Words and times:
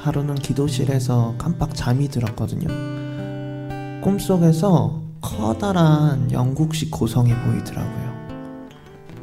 하루는 0.00 0.34
기도실에서 0.34 1.34
깜빡 1.38 1.74
잠이 1.74 2.08
들었거든요. 2.08 2.68
꿈속에서 4.02 5.00
커다란 5.20 6.30
영국식 6.32 6.90
고성이 6.90 7.32
보이더라고요. 7.34 8.12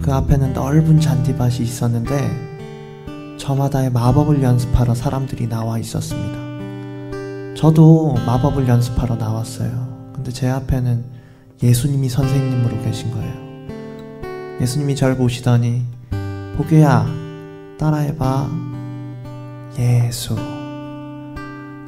그 0.01 0.13
앞에는 0.13 0.53
넓은 0.53 0.99
잔디밭이 0.99 1.57
있었는데 1.57 2.49
저마다의 3.37 3.91
마법을 3.91 4.41
연습하러 4.41 4.95
사람들이 4.95 5.47
나와 5.49 5.77
있었습니다. 5.79 6.39
저도 7.55 8.15
마법을 8.25 8.67
연습하러 8.67 9.15
나왔어요. 9.15 10.11
근데 10.13 10.31
제 10.31 10.47
앞에는 10.47 11.03
예수님이 11.61 12.07
선생님으로 12.07 12.81
계신 12.83 13.11
거예요. 13.11 13.49
예수님이 14.61 14.95
절 14.95 15.17
보시더니 15.17 15.83
보규야 16.55 17.05
따라해봐 17.77 18.49
예수 19.77 20.35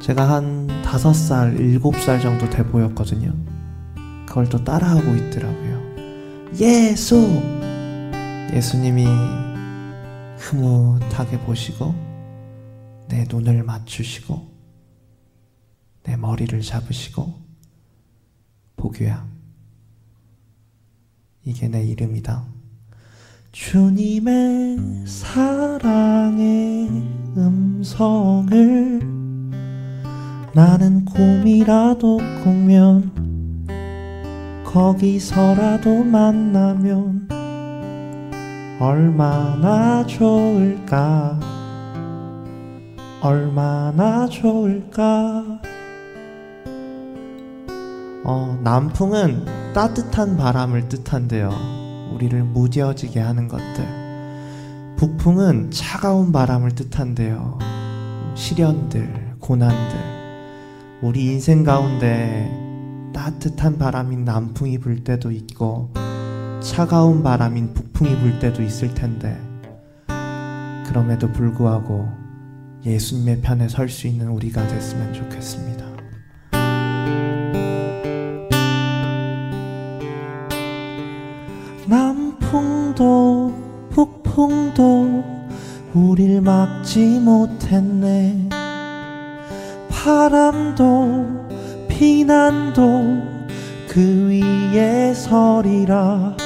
제가 0.00 0.28
한 0.28 0.66
다섯 0.82 1.12
살, 1.12 1.58
일곱 1.58 1.96
살 1.96 2.20
정도 2.20 2.48
돼 2.50 2.64
보였거든요. 2.64 3.32
그걸 4.26 4.48
또 4.48 4.62
따라하고 4.62 5.14
있더라고요. 5.14 6.52
예수! 6.60 7.16
예수님이 8.52 9.06
흐뭇하게 10.38 11.38
보시고 11.40 11.94
내 13.08 13.24
눈을 13.28 13.62
맞추시고 13.62 14.50
내 16.02 16.16
머리를 16.16 16.60
잡으시고 16.60 17.40
보규야 18.76 19.26
이게 21.44 21.68
내 21.68 21.84
이름이다. 21.84 22.51
주님의 23.52 24.78
사랑의 25.04 26.88
음성을 27.36 29.00
나는 30.54 31.04
꿈이라도 31.04 32.16
꾸면 32.42 33.12
거기서라도 34.64 36.02
만나면 36.02 37.28
얼마나 38.80 40.06
좋을까 40.06 41.38
얼마나 43.20 44.26
좋을까 44.28 45.60
어, 48.24 48.58
남풍은 48.62 49.74
따뜻한 49.74 50.38
바람을 50.38 50.88
뜻한대요. 50.88 51.81
우리를 52.14 52.42
무뎌지게 52.44 53.20
하는 53.20 53.48
것들. 53.48 53.84
북풍은 54.96 55.70
차가운 55.70 56.32
바람을 56.32 56.74
뜻한대요. 56.74 57.58
시련들, 58.34 59.36
고난들. 59.40 60.12
우리 61.02 61.26
인생 61.26 61.64
가운데 61.64 62.50
따뜻한 63.12 63.78
바람인 63.78 64.24
남풍이 64.24 64.78
불 64.78 65.02
때도 65.02 65.30
있고, 65.32 65.90
차가운 66.62 67.22
바람인 67.22 67.74
북풍이 67.74 68.16
불 68.18 68.38
때도 68.38 68.62
있을 68.62 68.94
텐데, 68.94 69.36
그럼에도 70.86 71.30
불구하고 71.32 72.08
예수님의 72.84 73.40
편에 73.40 73.68
설 73.68 73.88
수 73.88 74.06
있는 74.06 74.28
우리가 74.28 74.66
됐으면 74.66 75.12
좋겠습니다. 75.14 75.82
남풍도 83.02 83.52
북풍도 83.90 85.24
우릴 85.92 86.40
막지 86.40 87.18
못했네. 87.18 88.48
바람도 89.90 91.26
비난도 91.88 93.22
그 93.88 94.28
위에 94.28 95.12
서리라. 95.14 96.36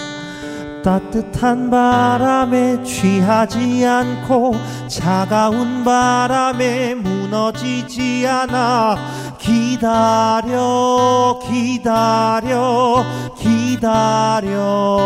따뜻한 0.83 1.69
바람에 1.71 2.83
취하지 2.83 3.84
않고 3.84 4.55
차가운 4.89 5.84
바람에 5.84 6.95
무너지지 6.95 8.27
않아. 8.27 8.97
기다려 9.39 11.39
기다려 11.47 13.05
기다려 13.37 14.97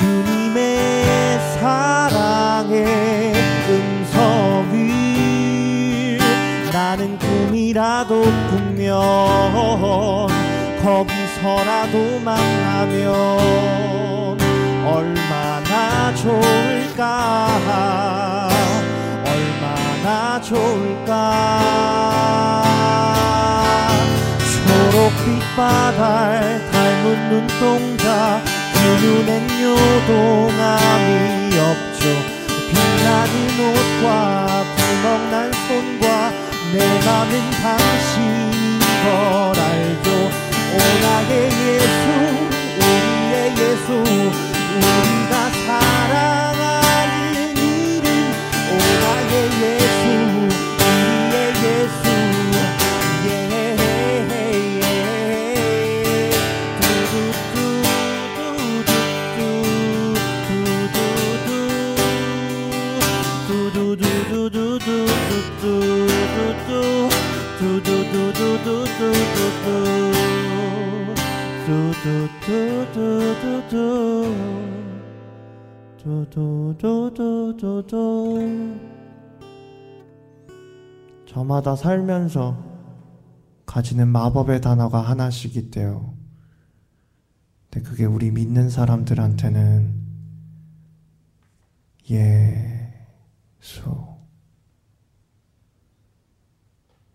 주님의 0.00 1.38
사랑의 1.60 3.34
음성을 3.68 4.72
나는 6.72 7.18
꿈이라도 7.18 8.22
꾸면 8.22 8.96
거기서라도 10.82 12.18
만나면 12.24 13.12
얼마나 14.86 16.14
좋을까? 16.14 17.50
얼마나 19.26 20.40
좋을까? 20.40 21.12
초록빛 24.40 25.26
바다에 25.56 26.58
닮은 26.70 27.04
눈동자 27.28 27.99
그 27.99 27.99
눈엔 29.00 29.48
요동함이 29.62 31.58
없죠. 31.58 32.40
빛나는 32.68 33.32
옷과 33.60 34.64
구멍난 34.76 35.52
손과 35.52 36.32
내 36.72 36.76
맘은 37.04 37.32
당신인 37.62 38.78
걸 39.02 39.58
알죠 39.58 40.06
오 40.72 40.78
나의 41.02 41.32
예수 41.50 42.04
우리의 42.78 43.34
예수 43.58 43.92
우리가 44.76 45.32
사랑 45.66 46.49
저마다 81.26 81.76
살면서 81.76 82.70
가지는 83.66 84.08
마법의 84.08 84.60
단어가 84.60 85.00
하나씩 85.00 85.56
있대요. 85.56 86.14
근데 87.70 87.88
그게 87.88 88.04
우리 88.04 88.30
믿는 88.30 88.68
사람들한테는 88.68 89.94
예수 92.10 92.58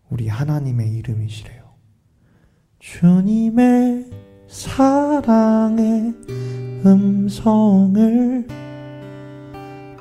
우리 0.08 0.28
하나님의 0.28 0.94
이름이시래요. 0.94 1.74
주님의 2.78 4.10
사랑의 4.48 6.14
음성을 6.86 8.65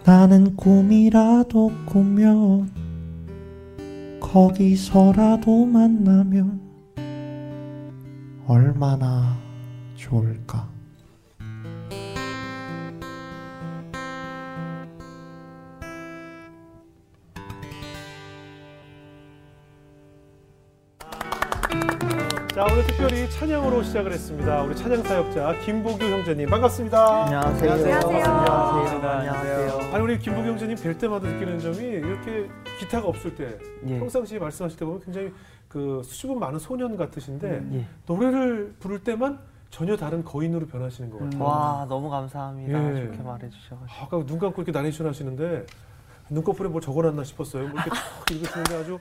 나는 0.05 0.55
꿈이라도 0.55 1.71
꾸면 1.87 2.69
거기서라도 4.19 5.65
만나면 5.65 6.61
얼마나 8.45 9.35
좋을까. 9.95 10.74
특별히 22.97 23.29
찬양으로 23.29 23.83
시작을 23.83 24.13
했습니다. 24.13 24.61
우리 24.63 24.73
찬양 24.73 25.03
사역자 25.03 25.59
김보규 25.65 26.01
형제님 26.05 26.49
반갑습니다. 26.49 27.25
안녕하세요. 27.25 27.71
안녕하세요. 27.73 28.23
안녕하세요. 28.23 29.09
안녕하세요. 29.09 29.93
아니 29.93 30.01
우리 30.01 30.17
김보규 30.17 30.47
형제님 30.47 30.77
뵐 30.77 30.97
때마다 30.97 31.27
느끼는 31.27 31.59
점이 31.59 31.77
이렇게 31.77 32.49
기타가 32.79 33.05
없을 33.09 33.35
때 33.35 33.57
예. 33.87 33.99
평상시에 33.99 34.39
말씀하실 34.39 34.79
때 34.79 34.85
보면 34.85 35.01
굉장히 35.01 35.33
그 35.67 36.03
수줍음 36.05 36.39
많은 36.39 36.57
소년 36.57 36.95
같으신데 36.95 37.67
예. 37.73 37.85
노래를 38.05 38.75
부를 38.79 39.03
때만 39.03 39.39
전혀 39.71 39.97
다른 39.97 40.23
거인으로 40.23 40.65
변하시는 40.65 41.09
것 41.09 41.19
같아요. 41.19 41.43
와 41.43 41.85
너무 41.89 42.09
감사합니다. 42.09 42.97
예. 43.01 43.07
좋게 43.07 43.17
말해주셔가지고. 43.23 44.03
아까 44.05 44.25
눈 44.25 44.39
감고 44.39 44.61
이렇게 44.61 44.71
나레이션 44.71 45.05
하시는데 45.05 45.65
눈꺼풀에 46.29 46.69
뭘 46.69 46.81
적어놨나 46.81 47.25
싶었어요. 47.25 47.63
뭐 47.63 47.71
이렇게 47.73 47.89
탁 47.91 48.31
읽으시는데 48.31 48.75
아주 48.77 48.99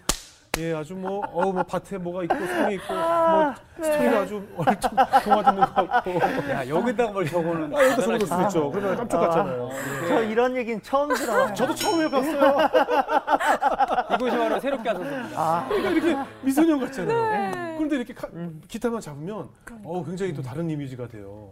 예 0.59 0.73
아주 0.75 0.95
뭐 0.95 1.21
어우 1.33 1.53
뭐 1.53 1.63
밭에 1.65 1.99
뭐가 1.99 2.23
있고 2.25 2.35
성이 2.47 2.75
있고 2.77 2.95
뭐 2.95 3.55
스토리가 3.83 4.21
아주 4.21 4.47
얼좀 4.57 4.91
동화 5.25 5.43
듣는 5.43 5.61
것 5.61 5.75
같고 5.75 6.11
야 6.51 6.69
여기다가 6.69 7.13
뭘 7.13 7.27
적어놓은 7.29 7.75
아 7.77 7.83
여기다 7.85 8.03
적어놓을 8.03 8.21
수 8.21 8.43
있죠. 8.43 8.71
그러면 8.71 8.97
깜짝 8.97 9.19
같잖아요. 9.21 9.69
저 10.09 10.23
이런 10.23 10.57
얘기는 10.57 10.81
처음 10.83 11.13
들어요. 11.15 11.53
저도 11.55 11.75
처음 11.75 12.01
해봤어요. 12.03 12.57
이곳이 14.15 14.37
바로 14.37 14.61
새롭게 14.61 14.89
하셨습니다. 14.89 15.29
아, 15.41 15.67
그러니까 15.69 15.91
이렇게 15.91 16.31
미소년 16.43 16.79
같잖아요. 16.81 17.31
네. 17.31 17.75
그런데 17.77 17.97
이렇게 17.97 18.15
카- 18.15 18.29
기타만 18.69 19.01
잡으면 19.01 19.49
어 19.83 20.05
굉장히 20.05 20.33
또 20.33 20.41
다른 20.43 20.71
이미지가 20.71 21.09
돼요. 21.09 21.49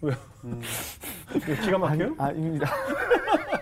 왜요? 0.00 0.14
왜 1.48 1.56
기가 1.56 1.78
막혀요? 1.78 2.14
아닙니다. 2.18 2.70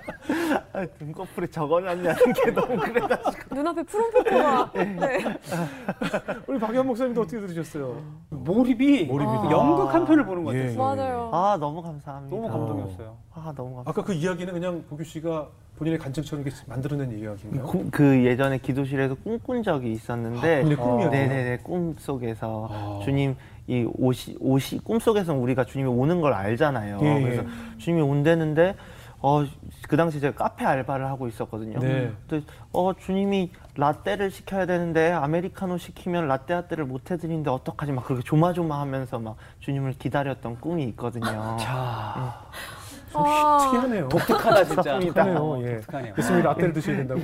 아, 0.73 0.87
눈꺼풀에 1.01 1.47
적어놨냐는 1.49 2.33
게 2.33 2.51
너무 2.51 2.77
그래가지고. 2.77 3.55
눈앞에 3.55 3.83
푸른 3.85 4.11
포토가. 4.11 4.71
네. 4.75 5.19
우리 6.47 6.59
박연 6.59 6.87
목사님도 6.87 7.21
어떻게 7.23 7.41
들으셨어요? 7.41 8.03
몰입이 8.31 9.05
몰입이다. 9.07 9.51
연극 9.51 9.93
한 9.95 10.05
편을 10.05 10.25
보는 10.25 10.45
것 10.45 10.55
예, 10.55 10.63
같았어요. 10.63 10.79
맞아요. 10.97 11.31
아, 11.33 11.57
너무 11.59 11.83
감사합니다. 11.83 12.35
너무 12.37 12.49
감동이었어요. 12.49 13.17
아, 13.35 13.53
너무 13.57 13.75
감사합니다. 13.77 13.91
아까 13.91 14.03
그 14.03 14.13
이야기는 14.13 14.53
그냥 14.53 14.85
보규 14.89 15.05
씨가 15.05 15.49
본인의 15.77 15.99
간증처럼 15.99 16.47
이렇게 16.47 16.61
만들어낸 16.67 17.19
이야기인가요? 17.19 17.67
그, 17.67 17.91
그 17.91 18.25
예전에 18.25 18.59
기도실에서 18.59 19.17
꿈꾼 19.17 19.63
적이 19.65 19.93
있었는데, 19.93 20.61
아, 20.61 20.63
꿈이었구나. 20.63 21.11
네네네, 21.11 21.59
꿈 21.65 21.95
속에서 21.99 22.69
아. 22.71 23.01
주님 23.05 23.35
이 23.67 23.89
옷이 23.97 24.37
옷이 24.41 24.79
꿈 24.85 24.99
속에서는 24.99 25.41
우리가 25.41 25.65
주님이 25.65 25.89
오는 25.89 26.21
걸 26.21 26.33
알잖아요. 26.35 26.99
예, 27.03 27.17
예. 27.17 27.23
그래서 27.23 27.43
주님이 27.79 28.03
온다는데 28.03 28.75
어 29.23 29.43
그 29.89 29.97
당시 29.97 30.21
제가 30.21 30.37
카페 30.37 30.65
알바를 30.65 31.07
하고 31.07 31.29
있었거든요. 31.29 31.79
네. 31.79 32.13
근데 32.29 32.45
어 32.73 32.93
주님이 32.95 33.53
라떼를 33.77 34.31
시켜야 34.31 34.67
되는데 34.67 35.13
아메리카노 35.13 35.79
시키면 35.79 36.29
라떼 36.29 36.55
라떼를 36.55 36.85
못 36.85 37.11
해드리는데 37.11 37.51
어떡하지 37.51 37.93
막 37.93 38.05
그렇게 38.05 38.23
조마조마하면서 38.23 39.19
막 39.19 39.37
주님을 39.61 39.95
기다렸던 39.99 40.61
꿈이 40.61 40.85
있거든요. 40.91 41.57
자, 41.59 42.41
좀 42.84 42.84
아. 43.15 43.59
특이하네요. 43.65 44.09
독특하다 44.09 44.65
진짜. 44.65 44.99
독특하네요. 44.99 45.63
예. 45.63 45.77
독특하네요. 45.77 46.15
예수님이 46.19 46.43
라떼를 46.43 46.73
드셔야 46.73 46.97
된다고? 46.97 47.21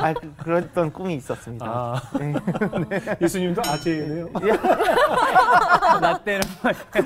아 0.00 0.12
그, 0.14 0.34
그랬던 0.36 0.92
꿈이 0.92 1.14
있었습니다. 1.16 1.66
아, 1.66 2.00
네. 2.18 2.34
예수님도 3.20 3.62
아재네요. 3.64 4.28
라떼를 6.00 6.40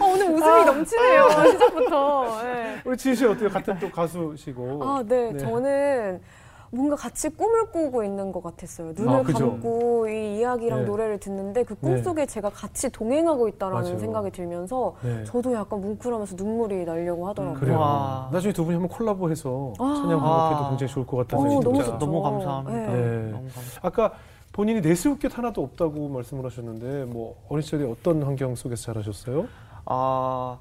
어, 0.00 0.04
오늘 0.04 0.30
웃음이 0.30 0.64
넘치네요. 0.64 1.28
시작부터. 1.52 2.42
네. 2.42 2.80
우리 2.84 2.96
지희 2.96 3.14
씨 3.14 3.26
어때요? 3.26 3.48
같은 3.48 3.78
또 3.78 3.90
가수시고. 3.90 4.80
아, 4.82 5.02
네. 5.06 5.32
네. 5.32 5.38
저는 5.38 6.20
뭔가 6.70 6.96
같이 6.96 7.28
꿈을 7.30 7.70
꾸고 7.70 8.04
있는 8.04 8.30
것 8.30 8.42
같았어요. 8.42 8.92
눈을 8.94 9.14
아, 9.14 9.22
그죠? 9.22 9.50
감고 9.50 10.08
이 10.08 10.38
이야기랑 10.38 10.80
네. 10.80 10.84
노래를 10.84 11.18
듣는데 11.18 11.64
그 11.64 11.74
네. 11.80 11.94
꿈속에 11.94 12.26
제가 12.26 12.50
같이 12.50 12.90
동행하고 12.90 13.48
있다라는 13.48 13.82
맞아요. 13.82 13.98
생각이 13.98 14.30
들면서 14.30 14.94
네. 15.02 15.24
저도 15.24 15.54
약간 15.54 15.80
뭉클하면서 15.80 16.36
눈물이 16.36 16.84
나려고 16.84 17.28
하더라고요. 17.28 17.58
그래요. 17.60 17.78
와. 17.78 18.28
나중에 18.32 18.52
두 18.52 18.64
분이 18.64 18.78
한번 18.78 18.96
콜라보해서 18.96 19.72
아. 19.78 19.94
찬양 19.96 20.22
한곡해도 20.22 20.68
굉장히 20.70 20.92
좋을 20.92 21.06
것 21.06 21.16
같아서 21.18 21.42
어. 21.42 21.60
너무 21.60 21.82
좋죠. 21.82 21.98
너무 21.98 22.22
감사합니다. 22.22 22.78
네. 22.78 22.86
네. 22.86 23.30
너무 23.30 23.42
감사합니다. 23.44 23.80
아까 23.82 24.12
본인이 24.52 24.80
내세울 24.80 25.18
게 25.18 25.28
하나도 25.28 25.62
없다고 25.62 26.08
말씀을 26.08 26.44
하셨는데 26.44 27.04
뭐 27.12 27.36
어린 27.48 27.62
시절에 27.62 27.84
어떤 27.84 28.22
환경 28.22 28.54
속에서 28.54 28.82
자라셨어요? 28.92 29.46
아, 29.86 30.58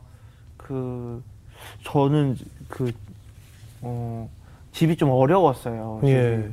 그, 0.55 1.21
저는 1.83 2.37
그, 2.69 2.91
어, 3.81 4.29
집이 4.77 4.95
좀 4.95 5.09
어려웠어요. 5.09 6.01
예. 6.03 6.51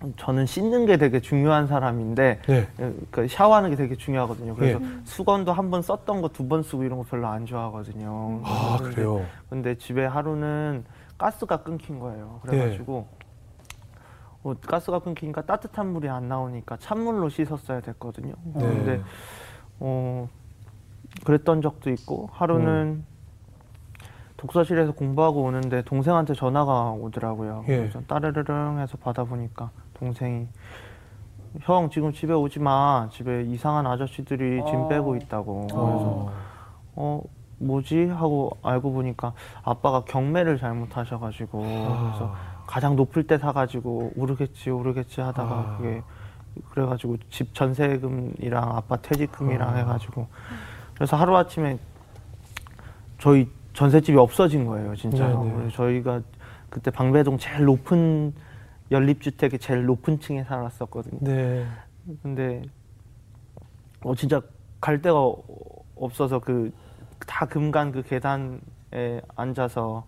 집이. 0.00 0.14
저는 0.16 0.46
씻는 0.46 0.86
게 0.86 0.96
되게 0.96 1.20
중요한 1.20 1.66
사람인데, 1.66 2.40
네. 2.46 2.66
그 3.10 3.28
샤워하는 3.28 3.68
게 3.70 3.76
되게 3.76 3.94
중요하거든요. 3.96 4.54
그래서 4.54 4.80
예. 4.80 4.86
수건도 5.04 5.52
한 5.52 5.70
번 5.70 5.82
썼던 5.82 6.22
거 6.22 6.28
두 6.28 6.48
번 6.48 6.62
쓰고 6.62 6.84
이런 6.84 6.98
거 6.98 7.04
별로 7.04 7.26
안 7.26 7.44
좋아하거든요. 7.44 8.40
아 8.44 8.78
근데- 8.80 8.94
그래요. 8.94 9.26
근데 9.50 9.74
집에 9.76 10.06
하루는 10.06 10.84
가스가 11.18 11.58
끊긴 11.62 11.98
거예요. 12.00 12.40
그래가지고, 12.44 13.06
어, 14.42 14.54
가스가 14.66 15.00
끊기니까 15.00 15.42
따뜻한 15.42 15.92
물이 15.92 16.08
안 16.08 16.28
나오니까 16.28 16.78
찬물로 16.78 17.28
씻었어야 17.28 17.80
됐거든요. 17.80 18.34
네. 18.54 18.60
근데, 18.60 19.00
어, 19.80 20.28
그랬던 21.24 21.60
적도 21.62 21.90
있고, 21.90 22.28
하루는 22.32 23.04
독서실에서 24.44 24.92
공부하고 24.92 25.42
오는데 25.42 25.82
동생한테 25.82 26.34
전화가 26.34 26.90
오더라고요. 26.92 27.64
예. 27.68 27.78
그래서 27.78 28.00
따르르릉 28.02 28.78
해서 28.78 28.98
받아보니까 28.98 29.70
동생이 29.94 30.46
형 31.60 31.88
지금 31.88 32.12
집에 32.12 32.34
오지 32.34 32.58
마. 32.58 33.08
집에 33.10 33.42
이상한 33.44 33.86
아저씨들이 33.86 34.62
짐 34.66 34.80
어. 34.80 34.88
빼고 34.88 35.16
있다고. 35.16 35.60
그래서 35.62 35.78
어. 35.78 36.32
어 36.94 37.22
뭐지 37.58 38.06
하고 38.06 38.50
알고 38.62 38.92
보니까 38.92 39.32
아빠가 39.62 40.04
경매를 40.04 40.58
잘못하셔가지고 40.58 41.60
그래서 41.60 42.34
가장 42.66 42.96
높을 42.96 43.26
때 43.26 43.38
사가지고 43.38 44.12
오르겠지 44.16 44.70
오르겠지 44.70 45.22
하다가 45.22 45.54
아. 45.54 45.76
그게 45.78 46.02
그래가지고 46.70 47.16
집 47.30 47.54
전세금이랑 47.54 48.76
아빠 48.76 48.96
퇴직금이랑 48.96 49.70
아. 49.70 49.74
해가지고 49.76 50.26
그래서 50.94 51.16
하루 51.16 51.36
아침에 51.36 51.78
저희 53.18 53.48
전셋집이 53.74 54.16
없어진 54.18 54.64
거예요 54.66 54.94
진짜로 54.96 55.42
네네. 55.44 55.54
그래서 55.56 55.76
저희가 55.76 56.22
그때 56.70 56.90
방배동 56.90 57.38
제일 57.38 57.64
높은 57.64 58.32
연립주택의 58.90 59.58
제일 59.58 59.84
높은 59.86 60.18
층에 60.20 60.44
살았었거든요. 60.44 61.18
네. 61.20 61.66
근데 62.22 62.62
어 64.02 64.14
진짜 64.14 64.40
갈 64.80 65.00
데가 65.02 65.18
어- 65.20 65.42
없어서 65.96 66.38
그 66.40 66.72
다 67.26 67.46
금간 67.46 67.90
그 67.90 68.02
계단에 68.02 68.58
앉아서 69.34 70.04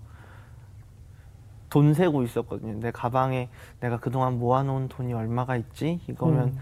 돈 1.71 1.95
세고 1.95 2.23
있었거든요. 2.25 2.79
내 2.81 2.91
가방에 2.91 3.49
내가 3.81 3.99
그동안 3.99 4.39
모아놓은 4.39 4.89
돈이 4.89 5.15
얼마가 5.15 5.57
있지? 5.57 6.01
이거면 6.09 6.49
음. 6.49 6.59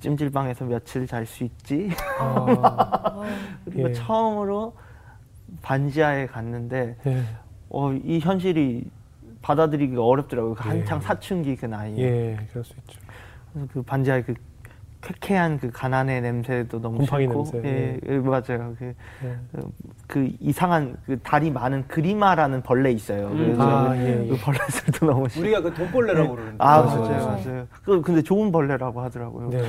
찜질방에서 0.00 0.66
며칠 0.66 1.06
잘 1.06 1.24
수 1.24 1.44
있지? 1.44 1.88
아, 2.20 3.22
그리고 3.64 3.88
예. 3.88 3.92
처음으로 3.94 4.74
반지하에 5.62 6.26
갔는데 6.26 6.96
예. 7.06 7.22
어, 7.68 7.92
이 7.92 8.18
현실이 8.20 8.84
받아들이기가 9.42 10.04
어렵더라고요. 10.04 10.54
그 10.54 10.68
한창 10.68 10.98
예. 10.98 11.02
사춘기 11.02 11.56
그 11.56 11.66
나이에. 11.66 11.98
예, 11.98 12.46
그럴 12.50 12.64
수 12.64 12.74
있죠. 12.78 13.00
그래서 13.52 13.68
그 13.72 13.82
반지하의 13.82 14.24
그 14.24 14.34
쾌쾌한 15.02 15.58
그 15.58 15.70
가난의 15.70 16.20
냄새도 16.22 16.80
너무 16.80 16.98
곰팡이 16.98 17.24
싫고 17.26 17.44
냄새, 17.52 17.68
예, 17.68 18.00
예, 18.08 18.18
맞아요 18.18 18.74
그, 18.78 18.94
예. 19.24 19.36
그 20.06 20.30
이상한 20.40 20.96
그 21.06 21.18
다리 21.22 21.50
많은 21.50 21.84
그리마라는 21.86 22.62
벌레 22.62 22.90
있어요 22.92 23.28
음. 23.28 23.36
그래서 23.38 23.62
아, 23.62 23.96
예, 23.96 24.24
예. 24.24 24.28
그 24.28 24.36
벌레들도 24.36 25.06
너무 25.06 25.28
싫고 25.28 25.46
우리가 25.46 25.60
그 25.62 25.74
돈벌레라고 25.74 26.30
그러는데. 26.34 26.56
아 26.58 26.82
맞아요, 26.82 27.00
맞아요 27.00 27.26
맞아요. 27.26 27.66
그 27.84 28.02
근데 28.02 28.22
좋은 28.22 28.50
벌레라고 28.50 29.00
하더라고요 29.02 29.50
네. 29.50 29.62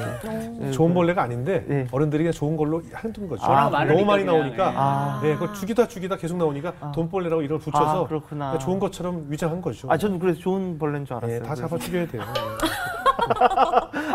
예, 0.61 0.71
좋은 0.71 0.89
그- 0.89 0.93
벌레가 0.95 1.23
아닌데 1.23 1.65
예. 1.69 1.87
어른들이 1.91 2.23
그냥 2.23 2.33
좋은 2.33 2.57
걸로 2.57 2.81
한둔 2.93 3.27
거죠. 3.27 3.43
아, 3.45 3.69
너무 3.85 4.05
많이 4.05 4.23
그냥, 4.23 4.39
나오니까 4.39 4.67
예. 4.71 4.73
아. 4.75 5.19
네, 5.23 5.33
그걸 5.33 5.53
죽이다 5.53 5.87
죽이다 5.87 6.17
계속 6.17 6.37
나오니까 6.37 6.73
아. 6.79 6.91
돈벌레라고 6.93 7.41
이걸 7.41 7.59
붙여서 7.59 8.07
아, 8.39 8.57
좋은 8.57 8.79
것처럼 8.79 9.25
위장한 9.29 9.61
거죠. 9.61 9.89
아 9.91 9.97
저는 9.97 10.19
그래서 10.19 10.39
좋은 10.39 10.79
벌레인 10.79 11.05
줄 11.05 11.15
알았어요 11.17 11.35
예, 11.37 11.39
다. 11.41 11.53
잡아 11.55 11.77
죽여야 11.77 12.07
돼요. 12.07 12.21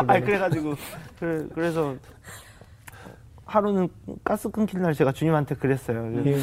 아 0.07 0.19
그래가지고 0.19 0.75
그래, 1.19 1.45
그래서 1.53 1.95
하루는 3.45 3.89
가스 4.23 4.49
끊길 4.49 4.81
날 4.81 4.93
제가 4.93 5.11
주님한테 5.11 5.55
그랬어요 5.55 6.11
예. 6.25 6.37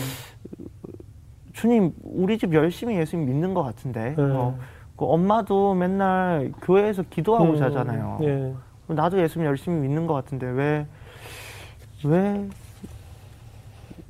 주님 1.52 1.92
우리 2.02 2.38
집 2.38 2.54
열심히 2.54 2.96
예수님 2.96 3.26
믿는 3.26 3.54
것 3.54 3.62
같은데 3.62 4.14
네. 4.16 4.22
어, 4.22 4.58
그 4.96 5.04
엄마도 5.06 5.74
맨날 5.74 6.52
교회에서 6.62 7.02
기도하고 7.10 7.52
음, 7.52 7.56
자잖아요 7.56 8.18
예. 8.22 8.54
나도 8.86 9.20
예수님 9.20 9.46
열심히 9.46 9.80
믿는 9.80 10.06
것 10.06 10.14
같은데 10.14 10.46
왜 10.46 10.86
왜 12.04 12.48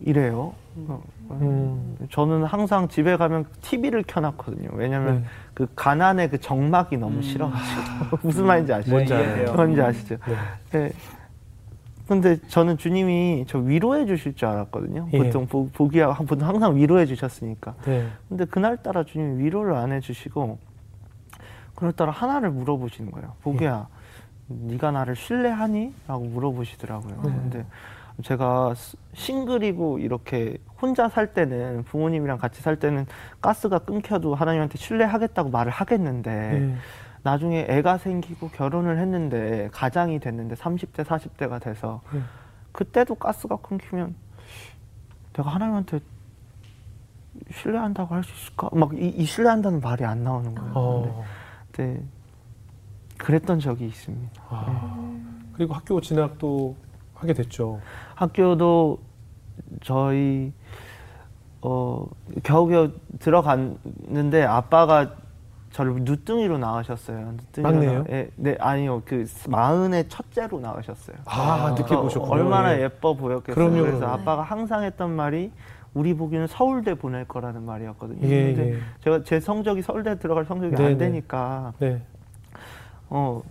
이래요? 0.02 0.54
어, 0.88 1.02
음. 1.30 1.96
저는 2.10 2.44
항상 2.44 2.88
집에 2.88 3.16
가면 3.16 3.46
TV를 3.60 4.02
켜놨거든요. 4.06 4.70
왜냐면 4.72 5.16
네. 5.22 5.24
그 5.54 5.66
가난의 5.74 6.30
그 6.30 6.40
정막이 6.40 6.96
너무 6.96 7.22
싫어가지고 7.22 8.18
무슨 8.22 8.46
말인지 8.46 8.72
아시죠? 8.72 8.90
뭔지 8.92 9.12
네, 9.12 9.18
알아요. 9.18 9.36
이해돼요. 9.36 9.54
뭔지 9.54 9.80
아시죠? 9.82 10.16
네. 10.26 10.78
네. 10.78 10.92
근데 12.08 12.38
저는 12.48 12.76
주님이 12.76 13.44
저 13.46 13.58
위로해 13.58 14.04
주실 14.04 14.34
줄 14.34 14.48
알았거든요. 14.48 15.08
예. 15.12 15.18
보통 15.18 15.46
보, 15.46 15.68
보기야 15.68 16.12
보통 16.14 16.48
항상 16.48 16.74
위로해 16.76 17.06
주셨으니까. 17.06 17.74
네. 17.84 18.08
근데 18.28 18.46
그날 18.46 18.76
따라 18.78 19.04
주님이 19.04 19.44
위로를 19.44 19.74
안 19.74 19.92
해주시고 19.92 20.58
그날 21.76 21.92
따라 21.92 22.10
하나를 22.10 22.50
물어보시는 22.50 23.12
거예요. 23.12 23.34
보기야, 23.42 23.86
네가 24.48 24.90
나를 24.90 25.14
신뢰하니? 25.14 25.94
라고 26.08 26.24
물어보시더라고요. 26.24 27.14
네. 27.22 27.22
근데 27.22 27.64
제가 28.22 28.74
스- 28.74 28.96
싱글이고 29.14 29.98
이렇게 29.98 30.58
혼자 30.80 31.08
살 31.08 31.32
때는 31.34 31.84
부모님이랑 31.84 32.38
같이 32.38 32.62
살 32.62 32.76
때는 32.78 33.06
가스가 33.40 33.80
끊겨도 33.80 34.34
하나님한테 34.34 34.78
신뢰하겠다고 34.78 35.50
말을 35.50 35.70
하겠는데 35.72 36.30
예. 36.30 36.76
나중에 37.22 37.66
애가 37.68 37.98
생기고 37.98 38.48
결혼을 38.50 38.98
했는데 38.98 39.68
가장이 39.72 40.20
됐는데 40.20 40.54
30대 40.54 41.04
40대가 41.04 41.60
돼서 41.60 42.00
예. 42.14 42.20
그때도 42.72 43.14
가스가 43.16 43.56
끊기면 43.56 44.14
내가 45.32 45.50
하나님한테 45.50 46.00
신뢰한다고 47.52 48.14
할 48.14 48.24
수 48.24 48.32
있을까? 48.32 48.68
막 48.72 48.92
이, 48.94 49.08
이 49.08 49.24
신뢰한다는 49.24 49.80
말이 49.80 50.04
안 50.04 50.24
나오는 50.24 50.54
거예요. 50.54 50.72
어. 50.74 51.24
근데, 51.72 51.94
근데 51.94 52.04
그랬던 53.18 53.60
적이 53.60 53.86
있습니다. 53.86 54.42
아. 54.48 55.10
그리고 55.52 55.74
학교 55.74 56.00
진학도 56.00 56.76
하게 57.20 57.34
됐죠. 57.34 57.80
학교도 58.14 58.98
저희 59.82 60.52
어 61.62 62.06
겨우겨우 62.42 62.90
들어갔는데 63.18 64.42
아빠가 64.44 65.12
저를 65.70 65.96
누뚱이로 66.00 66.58
막내예요? 67.62 67.98
낳- 68.04 68.10
예, 68.10 68.30
네 68.36 68.56
아니요 68.58 69.02
그 69.04 69.26
마흔의 69.48 70.08
첫째로 70.08 70.58
낳으셨어요. 70.60 71.16
아, 71.26 71.70
늦게 71.76 71.84
그래서 71.84 72.02
보셨군요. 72.02 72.32
얼마나 72.32 72.76
예. 72.76 72.82
예뻐 72.84 73.14
보였겠어요. 73.14 73.54
그럼요, 73.54 73.82
그래서 73.82 73.98
그럼요. 73.98 74.14
아빠가 74.14 74.42
항상 74.42 74.82
했던 74.82 75.10
말이 75.14 75.52
우리 75.92 76.14
보기는 76.14 76.46
서울대 76.46 76.94
보낼 76.94 77.26
거라는 77.28 77.62
말이었거든요. 77.64 78.26
예, 78.26 78.54
근데 78.54 78.74
예. 78.74 78.78
제가 79.04 79.22
제 79.24 79.38
성적이 79.38 79.82
서울대 79.82 80.18
들어갈 80.18 80.44
성적이 80.46 80.74
네, 80.74 80.82
네. 80.82 80.88
안 80.92 80.98
되니까 80.98 81.72
네. 81.78 82.00
어 83.10 83.42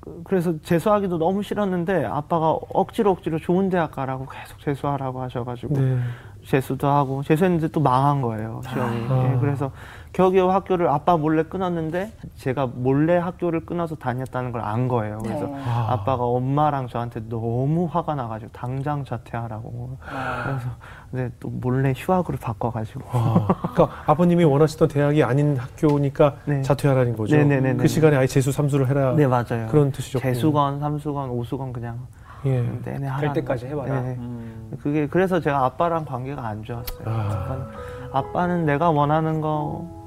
그- 0.00 0.22
그래서 0.24 0.58
재수하기도 0.62 1.18
너무 1.18 1.42
싫었는데 1.42 2.04
아빠가 2.06 2.50
억지로 2.72 3.10
억지로 3.12 3.38
좋은 3.38 3.68
대학 3.68 3.90
가라고 3.92 4.26
계속 4.26 4.58
재수하라고 4.60 5.20
하셔가지고 5.22 5.74
네. 5.74 5.98
재수도 6.44 6.88
하고 6.88 7.22
재수했는데 7.22 7.68
또 7.68 7.80
망한 7.80 8.22
거예요 8.22 8.62
시험이. 8.68 9.06
아. 9.08 9.32
예, 9.34 9.38
그래서 9.40 9.70
겨우겨우 10.12 10.50
학교를 10.50 10.88
아빠 10.88 11.16
몰래 11.16 11.44
끊었는데 11.44 12.12
제가 12.36 12.66
몰래 12.66 13.16
학교를 13.16 13.60
끊어서 13.64 13.94
다녔다는 13.94 14.52
걸 14.52 14.60
안 14.60 14.88
거예요. 14.88 15.18
그래서 15.22 15.46
네. 15.46 15.54
아. 15.64 15.86
아빠가 15.90 16.24
엄마랑 16.24 16.88
저한테 16.88 17.20
너무 17.28 17.86
화가 17.90 18.14
나가지고 18.14 18.50
당장 18.52 19.04
자퇴하라고. 19.04 19.96
그래서 20.44 20.68
근데 21.10 21.30
또 21.40 21.48
몰래 21.48 21.92
휴학으로 21.96 22.36
바꿔가지고. 22.38 23.00
아, 23.12 23.46
그러니까 23.72 23.88
아버님이 24.06 24.44
원하시던 24.44 24.88
대학이 24.88 25.22
아닌 25.24 25.56
학교니까 25.56 26.34
네. 26.44 26.62
자퇴하라는 26.62 27.16
거죠. 27.16 27.36
네네네네. 27.36 27.76
그 27.82 27.88
시간에 27.88 28.16
아예 28.16 28.26
재수 28.26 28.52
삼수를 28.52 28.88
해라. 28.88 29.14
네 29.16 29.26
맞아요. 29.26 29.68
그런 29.70 29.90
뜻이죠. 29.92 30.18
재수건, 30.20 30.80
삼수건, 30.80 31.30
오수건 31.30 31.72
그냥 31.72 31.98
예. 32.44 32.64
될 32.84 33.32
때까지 33.32 33.66
해봐라. 33.66 34.00
네. 34.00 34.16
음. 34.18 34.76
그게 34.82 35.06
그래서 35.06 35.40
제가 35.40 35.64
아빠랑 35.64 36.04
관계가 36.04 36.46
안 36.46 36.62
좋았어요. 36.62 37.02
아. 37.06 37.10
아빠는, 37.10 37.66
아빠는 38.12 38.66
내가 38.66 38.90
원하는 38.90 39.40
거 39.40 39.99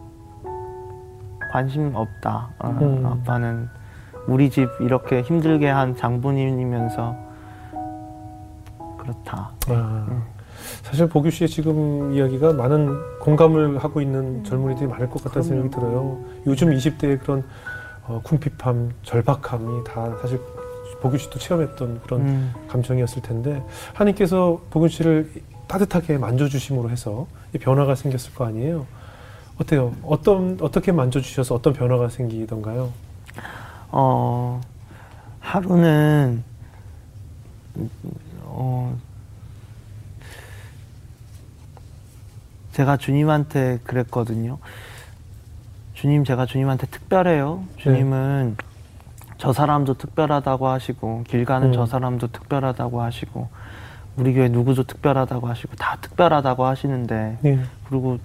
관심 1.53 1.91
없다. 1.93 2.49
어, 2.57 2.69
음. 2.81 3.05
아빠는 3.05 3.69
우리 4.25 4.49
집 4.49 4.67
이렇게 4.79 5.21
힘들게 5.21 5.69
한 5.69 5.95
장부님이면서 5.95 7.15
그렇다. 8.97 9.51
아, 9.67 10.23
사실 10.81 11.07
보규 11.07 11.29
씨의 11.29 11.47
지금 11.47 12.11
이야기가 12.11 12.53
많은 12.53 13.19
공감을 13.19 13.83
하고 13.83 14.01
있는 14.01 14.43
젊은이들이 14.43 14.87
많을 14.87 15.11
것 15.11 15.23
같다는 15.23 15.47
생각이 15.47 15.69
들어요. 15.69 16.19
요즘 16.47 16.71
20대의 16.71 17.21
그런 17.21 17.43
어, 18.07 18.19
궁핍함, 18.23 18.91
절박함이 19.03 19.83
다 19.83 20.17
사실 20.21 20.41
보규 21.01 21.19
씨도 21.19 21.37
체험했던 21.37 22.01
그런 22.01 22.21
음, 22.21 22.53
감정이었을 22.67 23.21
텐데 23.21 23.63
하나님께서 23.93 24.59
보균 24.71 24.89
씨를 24.89 25.29
따뜻하게 25.67 26.17
만져주심으로 26.17 26.89
해서 26.89 27.27
이 27.53 27.59
변화가 27.59 27.93
생겼을 27.93 28.33
거 28.33 28.45
아니에요. 28.45 28.87
어때요? 29.59 29.95
어떤 30.03 30.57
어떻게 30.61 30.91
만져주셔서 30.91 31.55
어떤 31.55 31.73
변화가 31.73 32.09
생기던가요? 32.09 32.91
어, 33.91 34.61
하루는 35.39 36.43
어, 38.43 38.97
제가 42.71 42.97
주님한테 42.97 43.79
그랬거든요. 43.83 44.57
주님, 45.93 46.25
제가 46.25 46.45
주님한테 46.45 46.87
특별해요. 46.87 47.63
주님은 47.77 48.57
저 49.37 49.53
사람도 49.53 49.95
특별하다고 49.95 50.67
하시고, 50.67 51.23
길 51.27 51.45
가는 51.45 51.67
음. 51.67 51.73
저 51.73 51.85
사람도 51.85 52.27
특별하다고 52.27 53.01
하시고, 53.01 53.49
우리 54.17 54.33
교회 54.33 54.49
누구도 54.49 54.83
특별하다고 54.83 55.47
하시고, 55.47 55.75
다 55.75 55.97
특별하다고 56.01 56.65
하시는데, 56.65 57.37
네. 57.41 57.63
그리고 57.87 58.19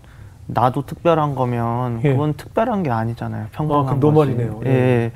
나도 0.49 0.87
특별한 0.87 1.35
거면 1.35 2.01
예. 2.05 2.13
그건 2.13 2.35
특별한 2.35 2.83
게 2.83 2.91
아니잖아요. 2.91 3.45
아, 3.45 3.49
평범한 3.53 4.01
그럼 4.01 4.01
거지. 4.01 4.33
노말이네요. 4.35 4.61
예. 4.65 4.69
네. 4.69 5.13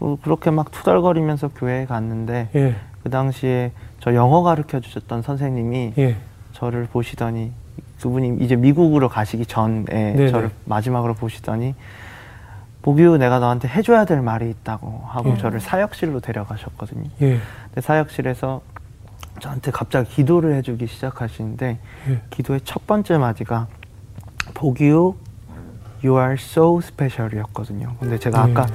어, 0.00 0.16
그렇게 0.22 0.50
막 0.50 0.70
투덜거리면서 0.72 1.48
교회에 1.48 1.86
갔는데 1.86 2.48
예, 2.56 2.74
그 3.04 3.10
당시에 3.10 3.70
저 4.00 4.14
영어 4.14 4.42
가르쳐 4.42 4.80
주셨던 4.80 5.22
선생님이 5.22 5.94
예, 5.98 6.16
저를 6.52 6.88
보시더니 6.92 7.52
그분이 8.00 8.38
이제 8.40 8.56
미국으로 8.56 9.08
가시기 9.08 9.46
전에 9.46 9.84
네네. 9.84 10.28
저를 10.30 10.50
마지막으로 10.64 11.14
보시더니 11.14 11.76
보규 12.82 13.16
내가 13.16 13.38
너한테 13.38 13.68
해줘야 13.68 14.04
될 14.04 14.20
말이 14.20 14.50
있다고 14.50 15.02
하고 15.06 15.30
예. 15.30 15.36
저를 15.36 15.60
사역실로 15.60 16.18
데려가셨거든요. 16.18 17.08
예, 17.22 17.38
근데 17.66 17.80
사역실에서 17.80 18.60
저한테 19.38 19.70
갑자기 19.70 20.10
기도를 20.10 20.54
해주기 20.56 20.88
시작하시는데 20.88 21.78
예. 22.08 22.22
기도의 22.30 22.62
첫 22.64 22.88
번째 22.88 23.18
마디가 23.18 23.68
보규 24.54 25.14
You 26.04 26.16
are 26.18 26.34
so 26.34 26.78
special이었거든요. 26.82 27.94
근데 28.00 28.18
제가 28.18 28.42
아까 28.42 28.66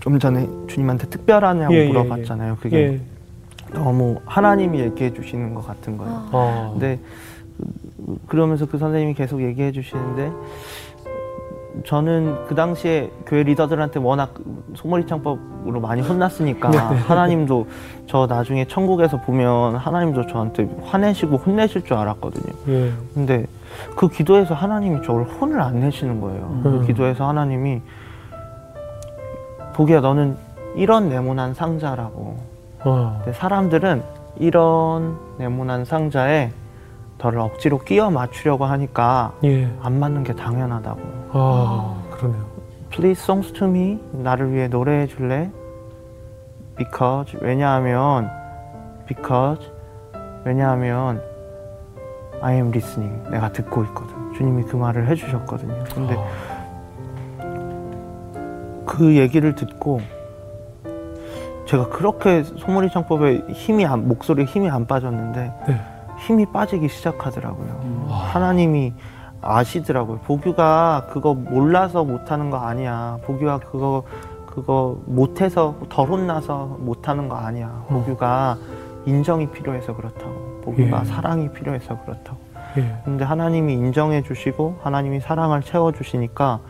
좀 0.00 0.18
전에 0.18 0.48
주님한테 0.66 1.08
특별하냐고 1.08 1.72
예, 1.74 1.84
예, 1.84 1.88
물어봤잖아요. 1.88 2.58
그게 2.60 2.76
예. 2.76 3.00
너무 3.72 4.20
하나님이 4.26 4.80
얘기해 4.80 5.14
주시는 5.14 5.54
것 5.54 5.66
같은 5.66 5.96
거예요. 5.96 6.12
아. 6.32 6.36
아, 6.36 6.70
근데 6.72 6.98
그- 8.04 8.18
그러면서 8.26 8.66
그 8.66 8.78
선생님이 8.78 9.14
계속 9.14 9.42
얘기해 9.42 9.70
주시는데 9.72 10.32
저는 11.84 12.46
그 12.46 12.54
당시에 12.54 13.10
교회 13.26 13.42
리더들한테 13.42 13.98
워낙 13.98 14.34
소머리 14.74 15.06
창법으로 15.06 15.80
많이 15.80 16.02
혼났으니까 16.02 16.70
네. 16.70 16.78
하나님도 16.78 17.66
저 18.06 18.26
나중에 18.26 18.66
천국에서 18.66 19.20
보면 19.20 19.76
하나님도 19.76 20.26
저한테 20.28 20.68
화내시고 20.84 21.36
혼내실 21.36 21.84
줄 21.84 21.96
알았거든요. 21.96 22.54
예, 22.68 22.92
근데 23.12 23.46
그 23.96 24.08
기도에서 24.08 24.54
하나님이 24.54 25.02
저를 25.02 25.24
혼을 25.24 25.60
안 25.60 25.80
내시는 25.80 26.20
거예요. 26.20 26.42
음. 26.42 26.62
그 26.62 26.86
기도에서 26.86 27.28
하나님이 27.28 27.82
보기야 29.74 30.00
너는 30.00 30.36
이런 30.76 31.08
네모난 31.08 31.54
상자라고. 31.54 32.36
아, 32.84 33.20
근데 33.24 33.36
사람들은 33.36 34.02
이런 34.38 35.16
네모난 35.38 35.84
상자에 35.84 36.50
너를 37.24 37.40
억지로 37.40 37.78
끼워 37.78 38.10
맞추려고 38.10 38.66
하니까 38.66 39.32
예, 39.44 39.66
안 39.80 39.98
맞는 39.98 40.24
게 40.24 40.34
당연하다고. 40.34 41.00
아, 41.32 42.02
그러네요. 42.10 42.44
Please 42.90 43.22
songs 43.22 43.52
to 43.54 43.66
me. 43.66 43.98
나를 44.12 44.52
위해 44.52 44.68
노래해 44.68 45.06
줄래? 45.06 45.50
Because 46.76 47.38
왜냐하면 47.40 48.30
because 49.08 49.70
왜냐하면 50.44 51.22
I 52.42 52.56
am 52.56 52.68
listening. 52.68 53.30
내가 53.30 53.50
듣고 53.50 53.84
있거든. 53.84 54.14
주님이 54.34 54.64
그 54.64 54.76
말을 54.76 55.08
해 55.08 55.14
주셨거든요. 55.14 55.82
근데 55.94 56.16
그 58.84 59.16
얘기를 59.16 59.54
듣고 59.54 60.02
제가 61.64 61.88
그렇게 61.88 62.42
소머리 62.42 62.90
창법에 62.90 63.44
힘이 63.48 63.86
안, 63.86 64.06
목소리에 64.06 64.44
힘이 64.44 64.68
안 64.68 64.86
빠졌는데 64.86 65.52
네. 65.66 65.93
힘이 66.24 66.46
빠지기 66.46 66.88
시작하더라고요. 66.88 67.80
음. 67.84 68.06
하나님이 68.08 68.94
아시더라고요. 69.42 70.20
보규가 70.20 71.08
그거 71.10 71.34
몰라서 71.34 72.02
못하는 72.02 72.48
거 72.50 72.58
아니야. 72.58 73.18
보규가 73.24 73.58
그거 73.58 74.04
그거 74.46 74.98
못해서 75.06 75.74
덜 75.88 76.08
혼나서 76.08 76.78
못하는 76.80 77.28
거 77.28 77.36
아니야. 77.36 77.84
보규가 77.88 78.56
인정이 79.04 79.50
필요해서 79.50 79.94
그렇다고. 79.94 80.60
보규가 80.64 81.00
예. 81.00 81.04
사랑이 81.04 81.52
필요해서 81.52 82.00
그렇다고. 82.02 82.38
예, 82.78 82.96
근데 83.04 83.24
하나님이 83.24 83.74
인정해 83.74 84.22
주시고 84.22 84.78
하나님이 84.82 85.20
사랑을 85.20 85.60
채워 85.60 85.92
주시니까 85.92 86.60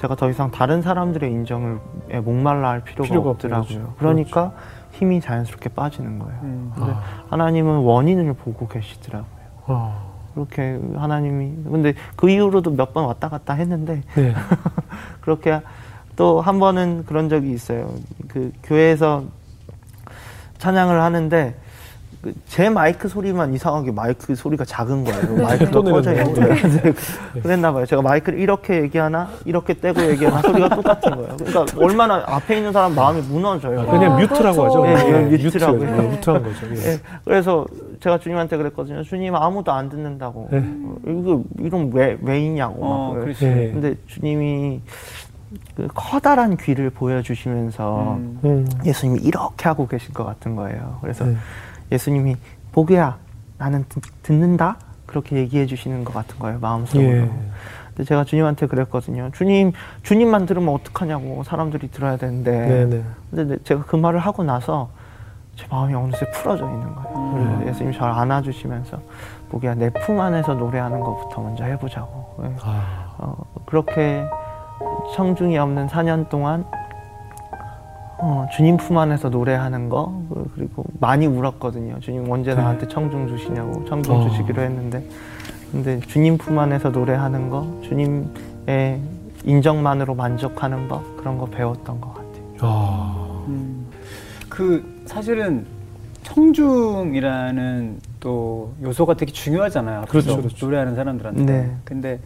제가 0.00 0.14
더 0.14 0.30
이상 0.30 0.50
다른 0.50 0.80
사람들의 0.80 1.30
인정을 1.30 1.80
에 2.10 2.20
목말라 2.20 2.68
할 2.70 2.80
필요가, 2.80 3.08
필요가 3.08 3.30
없더라고요. 3.30 3.78
없죠. 3.78 3.94
그러니까 3.98 4.52
힘이 4.92 5.20
자연스럽게 5.20 5.70
빠지는 5.70 6.18
거예요. 6.18 6.38
음. 6.42 6.72
근데 6.74 6.92
아, 6.92 7.02
하나님은 7.30 7.78
원인을 7.78 8.32
보고 8.34 8.68
계시더라고요. 8.68 9.30
아, 9.66 10.02
그렇게 10.34 10.78
하나님이 10.96 11.64
근데 11.64 11.94
그 12.16 12.28
이후로도 12.30 12.72
몇 12.72 12.92
번 12.92 13.04
왔다 13.04 13.28
갔다 13.28 13.54
했는데 13.54 14.02
네, 14.14 14.34
그렇게 15.20 15.60
또 16.16 16.40
한 16.40 16.58
번은 16.60 17.04
그런 17.06 17.28
적이 17.28 17.52
있어요. 17.52 17.92
그 18.28 18.52
교회에서 18.62 19.24
찬양을 20.58 21.00
하는데 21.00 21.54
그 21.54 21.69
제 22.48 22.68
마이크 22.68 23.08
소리만 23.08 23.54
이상하게 23.54 23.92
마이크 23.92 24.34
소리가 24.34 24.64
작은 24.66 25.04
거예요. 25.04 25.26
또 25.26 25.42
마이크가 25.42 25.82
꺼져 25.82 26.10
내렸네요. 26.12 26.54
있는 26.54 26.80
거예요. 26.82 26.94
그랬나 27.42 27.72
봐요. 27.72 27.86
제가 27.86 28.02
마이크를 28.02 28.38
이렇게 28.38 28.82
얘기하나 28.82 29.30
이렇게 29.46 29.72
떼고 29.72 30.02
얘기하나 30.02 30.42
소리가 30.42 30.68
똑같은 30.68 31.16
거예요. 31.16 31.36
그러니까 31.38 31.66
얼마나 31.82 32.22
앞에 32.26 32.58
있는 32.58 32.72
사람 32.72 32.94
마음이 32.94 33.22
무너져요. 33.22 33.86
그냥 33.86 34.12
아, 34.12 34.18
뮤트라고 34.18 34.56
그렇죠. 34.58 34.84
하죠. 34.84 35.08
예, 35.08 35.14
예, 35.14 35.20
뮤트, 35.30 35.44
뮤트라고 35.44 35.82
예, 35.82 35.86
해요. 35.86 36.02
뮤트한 36.10 36.42
거죠. 36.42 36.66
예. 36.74 36.92
예, 36.92 37.00
그래서 37.24 37.66
제가 38.00 38.18
주님한테 38.18 38.56
그랬거든요. 38.58 39.02
주님 39.02 39.34
아무도 39.34 39.72
안 39.72 39.88
듣는다고. 39.88 40.48
네. 40.50 40.58
어, 40.58 40.96
이거 41.06 41.42
이런 41.58 41.90
왜, 41.94 42.18
왜 42.20 42.40
있냐고. 42.44 42.80
막 42.80 42.90
어. 42.90 43.24
예. 43.42 43.70
근데 43.72 43.94
주님이 44.06 44.82
그 45.74 45.88
커다란 45.94 46.56
귀를 46.58 46.90
보여주시면서 46.90 48.14
음. 48.18 48.40
음. 48.44 48.66
예수님이 48.84 49.20
이렇게 49.20 49.68
하고 49.68 49.86
계실 49.88 50.12
것 50.12 50.24
같은 50.24 50.54
거예요. 50.54 50.98
그래서 51.00 51.24
네. 51.24 51.36
예수님이 51.92 52.36
보규야 52.72 53.16
나는 53.58 53.84
듣, 53.88 54.02
듣는다 54.22 54.76
그렇게 55.06 55.36
얘기해 55.36 55.66
주시는 55.66 56.04
것 56.04 56.14
같은 56.14 56.38
거예요 56.38 56.58
마음속으로. 56.60 57.08
예. 57.08 57.30
근데 57.88 58.04
제가 58.04 58.24
주님한테 58.24 58.66
그랬거든요. 58.66 59.30
주님 59.32 59.72
주님만 60.02 60.46
들으면 60.46 60.72
어떡하냐고 60.74 61.42
사람들이 61.42 61.90
들어야 61.90 62.16
되는데. 62.16 62.50
네네. 62.86 63.04
근데 63.30 63.56
네, 63.56 63.62
제가 63.64 63.82
그 63.84 63.96
말을 63.96 64.20
하고 64.20 64.44
나서 64.44 64.90
제 65.56 65.66
마음이 65.70 65.92
어느새 65.94 66.30
풀어져 66.30 66.64
있는 66.70 66.94
거예요. 66.94 67.54
그래서 67.56 67.68
예수님이 67.68 67.96
저를 67.96 68.12
안아주시면서 68.12 68.98
보기야 69.50 69.74
내 69.74 69.90
품 69.90 70.20
안에서 70.20 70.54
노래하는 70.54 71.00
것부터 71.00 71.42
먼저 71.42 71.64
해보자고. 71.64 72.44
예. 72.44 72.54
아, 72.62 73.14
어, 73.18 73.36
그렇게 73.66 74.24
청중이 75.16 75.58
없는 75.58 75.88
4년 75.88 76.28
동안 76.28 76.64
어, 78.22 78.46
주님 78.52 78.76
품 78.76 78.98
안에서 78.98 79.28
노래하는 79.30 79.88
거 79.88 80.22
그- 80.28 80.50
그리고 80.54 80.84
많이 81.00 81.26
울었거든요. 81.26 81.98
주님 82.00 82.30
언제 82.30 82.54
네. 82.54 82.60
나한테 82.60 82.86
청중 82.88 83.28
주시냐고 83.28 83.84
청중 83.86 84.14
어. 84.14 84.28
주시기로 84.28 84.60
했는데 84.62 85.02
근데 85.72 86.00
주님 86.00 86.36
품 86.36 86.58
안에서 86.58 86.90
노래하는 86.90 87.48
거 87.48 87.66
주님의 87.82 89.00
인정만으로 89.44 90.14
만족하는 90.14 90.88
법 90.88 91.16
그런 91.16 91.38
거 91.38 91.46
배웠던 91.46 92.00
것 92.00 92.08
같아요. 92.14 92.30
아, 92.60 93.44
음. 93.48 93.86
그 94.50 95.02
사실은 95.06 95.64
청중이라는 96.24 97.98
또 98.20 98.74
요소가 98.82 99.14
되게 99.14 99.32
중요하잖아요. 99.32 100.02
그렇죠, 100.10 100.36
그렇죠. 100.36 100.66
노래하는 100.66 100.94
사람들한테. 100.94 101.42
네. 101.44 101.74
근데 101.84 102.20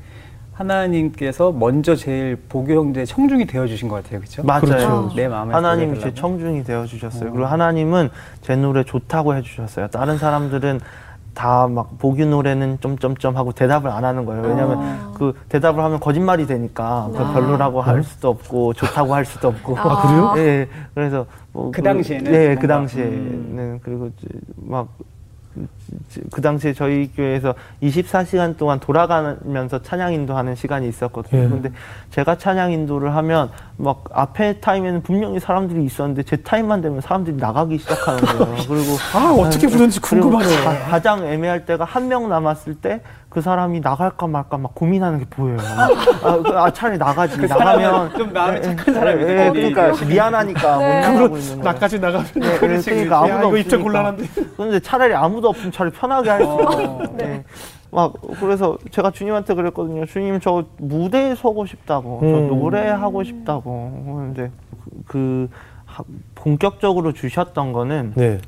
하나님께서 0.54 1.52
먼저 1.52 1.94
제일 1.96 2.36
보교 2.48 2.74
형제 2.74 3.04
청중이 3.04 3.46
되어 3.46 3.66
주신 3.66 3.88
것 3.88 3.96
같아요. 4.02 4.20
그렇죠? 4.20 4.42
맞아요. 4.44 4.60
그렇죠. 4.62 5.12
내 5.16 5.28
마음에 5.28 5.52
하나님이 5.54 6.00
제. 6.00 6.14
청중이 6.14 6.64
되어 6.64 6.86
주셨어요. 6.86 7.28
어. 7.28 7.32
그리고 7.32 7.46
하나님은 7.46 8.10
제 8.40 8.56
노래 8.56 8.84
좋다고 8.84 9.34
해주셨어요. 9.34 9.88
다른 9.88 10.16
사람들은 10.18 10.80
다 11.34 11.66
막 11.66 11.98
보기 11.98 12.24
노래는 12.26 12.78
점점점 12.80 13.36
하고 13.36 13.50
대답을 13.50 13.90
안 13.90 14.04
하는 14.04 14.24
거예요. 14.24 14.42
왜냐하면 14.42 14.78
아. 14.80 15.12
그 15.16 15.32
대답을 15.48 15.82
하면 15.82 15.98
거짓말이 15.98 16.46
되니까 16.46 17.08
그 17.12 17.18
아. 17.18 17.32
별로라고 17.32 17.80
할 17.80 18.04
수도 18.04 18.28
없고 18.28 18.74
좋다고 18.74 19.12
할 19.12 19.24
수도 19.24 19.48
없고. 19.48 19.76
아, 19.76 20.02
그래요? 20.02 20.34
예. 20.36 20.68
그래서 20.94 21.26
뭐 21.52 21.72
그 21.72 21.82
당시에는 21.82 22.32
예, 22.32 22.54
그 22.60 22.68
당시에는 22.68 23.80
그리고 23.82 24.10
이제 24.16 24.28
막. 24.56 24.86
그 26.32 26.40
당시에 26.40 26.72
저희 26.72 27.10
교회에서 27.14 27.54
24시간 27.82 28.56
동안 28.56 28.80
돌아가면서 28.80 29.80
찬양 29.82 30.12
인도하는 30.12 30.54
시간이 30.56 30.88
있었거든요. 30.88 31.42
예. 31.44 31.48
근데 31.48 31.70
제가 32.10 32.36
찬양 32.38 32.72
인도를 32.72 33.14
하면 33.14 33.50
막 33.76 34.04
앞에 34.12 34.60
타임에는 34.60 35.02
분명히 35.02 35.38
사람들이 35.38 35.84
있었는데 35.84 36.24
제 36.24 36.36
타임만 36.36 36.80
되면 36.80 37.00
사람들이 37.00 37.36
나가기 37.36 37.78
시작하는 37.78 38.20
거예요. 38.24 38.56
그리고 38.68 38.96
아, 39.14 39.32
어떻게 39.38 39.66
부르는지 39.68 40.00
그리고 40.00 40.30
궁금하네요. 40.30 40.64
가- 40.64 40.78
가장 40.90 41.24
애매할 41.26 41.64
때가 41.66 41.84
한 41.84 42.04
명 42.08 42.28
남았을 42.28 42.74
때 42.74 43.00
그 43.34 43.40
사람이 43.40 43.80
나갈까 43.80 44.28
말까 44.28 44.56
막 44.58 44.76
고민하는 44.76 45.18
게 45.18 45.24
보여요. 45.28 45.56
아, 46.22 46.38
그- 46.40 46.56
아, 46.56 46.70
차라리 46.70 46.96
나가지. 46.98 47.36
그 47.36 47.46
나가면 47.46 48.16
좀 48.16 48.32
마음이 48.32 48.58
예, 48.58 48.62
착한 48.62 48.84
예, 48.86 48.92
사람이지, 49.00 49.28
예. 49.32 49.50
그러니까 49.52 50.04
미안하니까 50.06 50.78
네. 50.78 51.00
못 51.00 51.00
나가고 51.12 51.36
있는 51.36 51.48
거예요. 51.58 51.62
나까지 51.64 51.98
나가면 51.98 52.26
네, 52.36 52.58
그렇지, 52.58 52.90
그러니까. 52.90 53.16
야, 53.28 53.34
아무도 53.34 53.48
이거 53.48 53.56
입장. 53.58 53.82
곤란한데. 53.82 54.24
근데 54.56 54.78
차라리 54.78 55.14
아무도 55.14 55.48
없으면 55.48 55.72
차라리 55.72 55.92
편하게 55.92 56.30
할수 56.30 56.48
어. 56.48 56.80
있고. 56.80 57.16
네. 57.16 57.44
막 57.90 58.12
그래서 58.38 58.78
제가 58.92 59.10
주님한테 59.10 59.54
그랬거든요. 59.54 60.06
주님 60.06 60.38
저 60.38 60.62
무대에 60.78 61.34
서고 61.34 61.66
싶다고, 61.66 62.20
음. 62.22 62.48
저 62.48 62.54
노래하고 62.54 63.24
싶다고. 63.24 64.30
근데 64.32 64.50
그, 64.80 65.02
그 65.08 65.48
하- 65.86 66.04
본격적으로 66.36 67.12
주셨던 67.12 67.72
거는 67.72 68.12
네. 68.14 68.38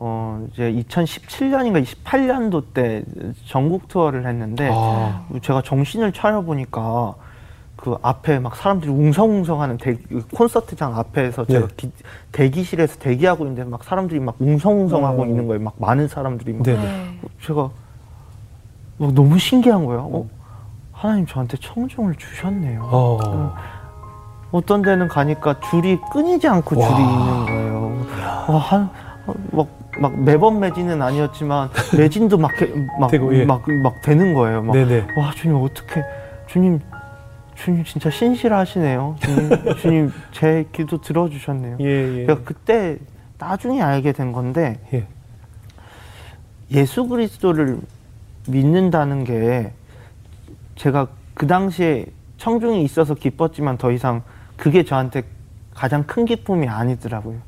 어 0.00 0.46
이제 0.52 0.72
2017년인가 0.72 1.84
28년도 1.84 2.62
때 2.72 3.02
전국 3.46 3.88
투어를 3.88 4.26
했는데 4.26 4.70
아, 4.72 5.24
제가 5.42 5.62
정신을 5.62 6.12
차려 6.12 6.42
보니까 6.42 7.14
그 7.74 7.96
앞에 8.00 8.38
막 8.38 8.54
사람들이 8.56 8.90
웅성웅성하는 8.92 9.76
대, 9.78 9.96
콘서트장 10.34 10.96
앞에서 10.96 11.44
제가 11.46 11.66
네. 11.66 11.74
기- 11.76 11.92
대기실에서 12.30 12.98
대기하고 13.00 13.44
있는데 13.44 13.64
막 13.64 13.82
사람들이 13.82 14.20
막 14.20 14.36
웅성웅성하고 14.38 15.22
어. 15.22 15.26
있는 15.26 15.46
거예요. 15.48 15.62
막 15.62 15.74
많은 15.78 16.06
사람들이 16.06 16.52
막 16.52 16.62
네. 16.62 16.74
네. 16.76 17.18
제가 17.44 17.68
막 18.98 19.12
너무 19.14 19.36
신기한 19.38 19.84
거예요. 19.84 20.00
어? 20.12 20.26
하나님 20.92 21.26
저한테 21.26 21.56
청중을 21.60 22.14
주셨네요. 22.16 22.82
어. 22.90 23.54
어떤 24.52 24.82
데는 24.82 25.08
가니까 25.08 25.58
줄이 25.70 25.98
끊이지 26.12 26.46
않고 26.48 26.80
와. 26.80 26.88
줄이 26.88 27.00
있는 27.02 27.46
거예요. 27.46 28.06
와, 28.48 28.58
한, 28.58 28.90
어, 29.26 29.34
막, 29.52 29.66
막 29.98 30.18
매번 30.18 30.60
매진은 30.60 31.02
아니었지만 31.02 31.70
매진도 31.96 32.38
막, 32.38 32.60
해- 32.60 32.72
막, 32.98 33.10
되고, 33.10 33.34
예. 33.36 33.44
막, 33.44 33.62
막 33.82 34.00
되는 34.02 34.32
거예요. 34.34 34.62
막, 34.62 34.72
네네. 34.74 35.08
와, 35.16 35.32
주님 35.34 35.56
어떻게, 35.56 36.04
주님, 36.46 36.80
주님 37.56 37.84
진짜 37.84 38.08
신실하시네요. 38.10 39.16
주님, 39.20 39.50
주님 39.78 40.12
제 40.32 40.66
기도 40.72 41.00
들어주셨네요. 41.00 41.78
예, 41.80 41.84
예. 42.20 42.26
제가 42.26 42.40
그때 42.44 42.98
나중에 43.38 43.82
알게 43.82 44.12
된 44.12 44.32
건데 44.32 44.78
예. 44.94 45.06
예수 46.70 47.06
그리스도를 47.08 47.78
믿는다는 48.46 49.24
게 49.24 49.72
제가 50.76 51.08
그 51.34 51.46
당시에 51.46 52.06
청중이 52.36 52.82
있어서 52.84 53.14
기뻤지만 53.14 53.78
더 53.78 53.90
이상 53.90 54.22
그게 54.56 54.84
저한테 54.84 55.22
가장 55.74 56.04
큰 56.04 56.24
기쁨이 56.24 56.68
아니더라고요. 56.68 57.38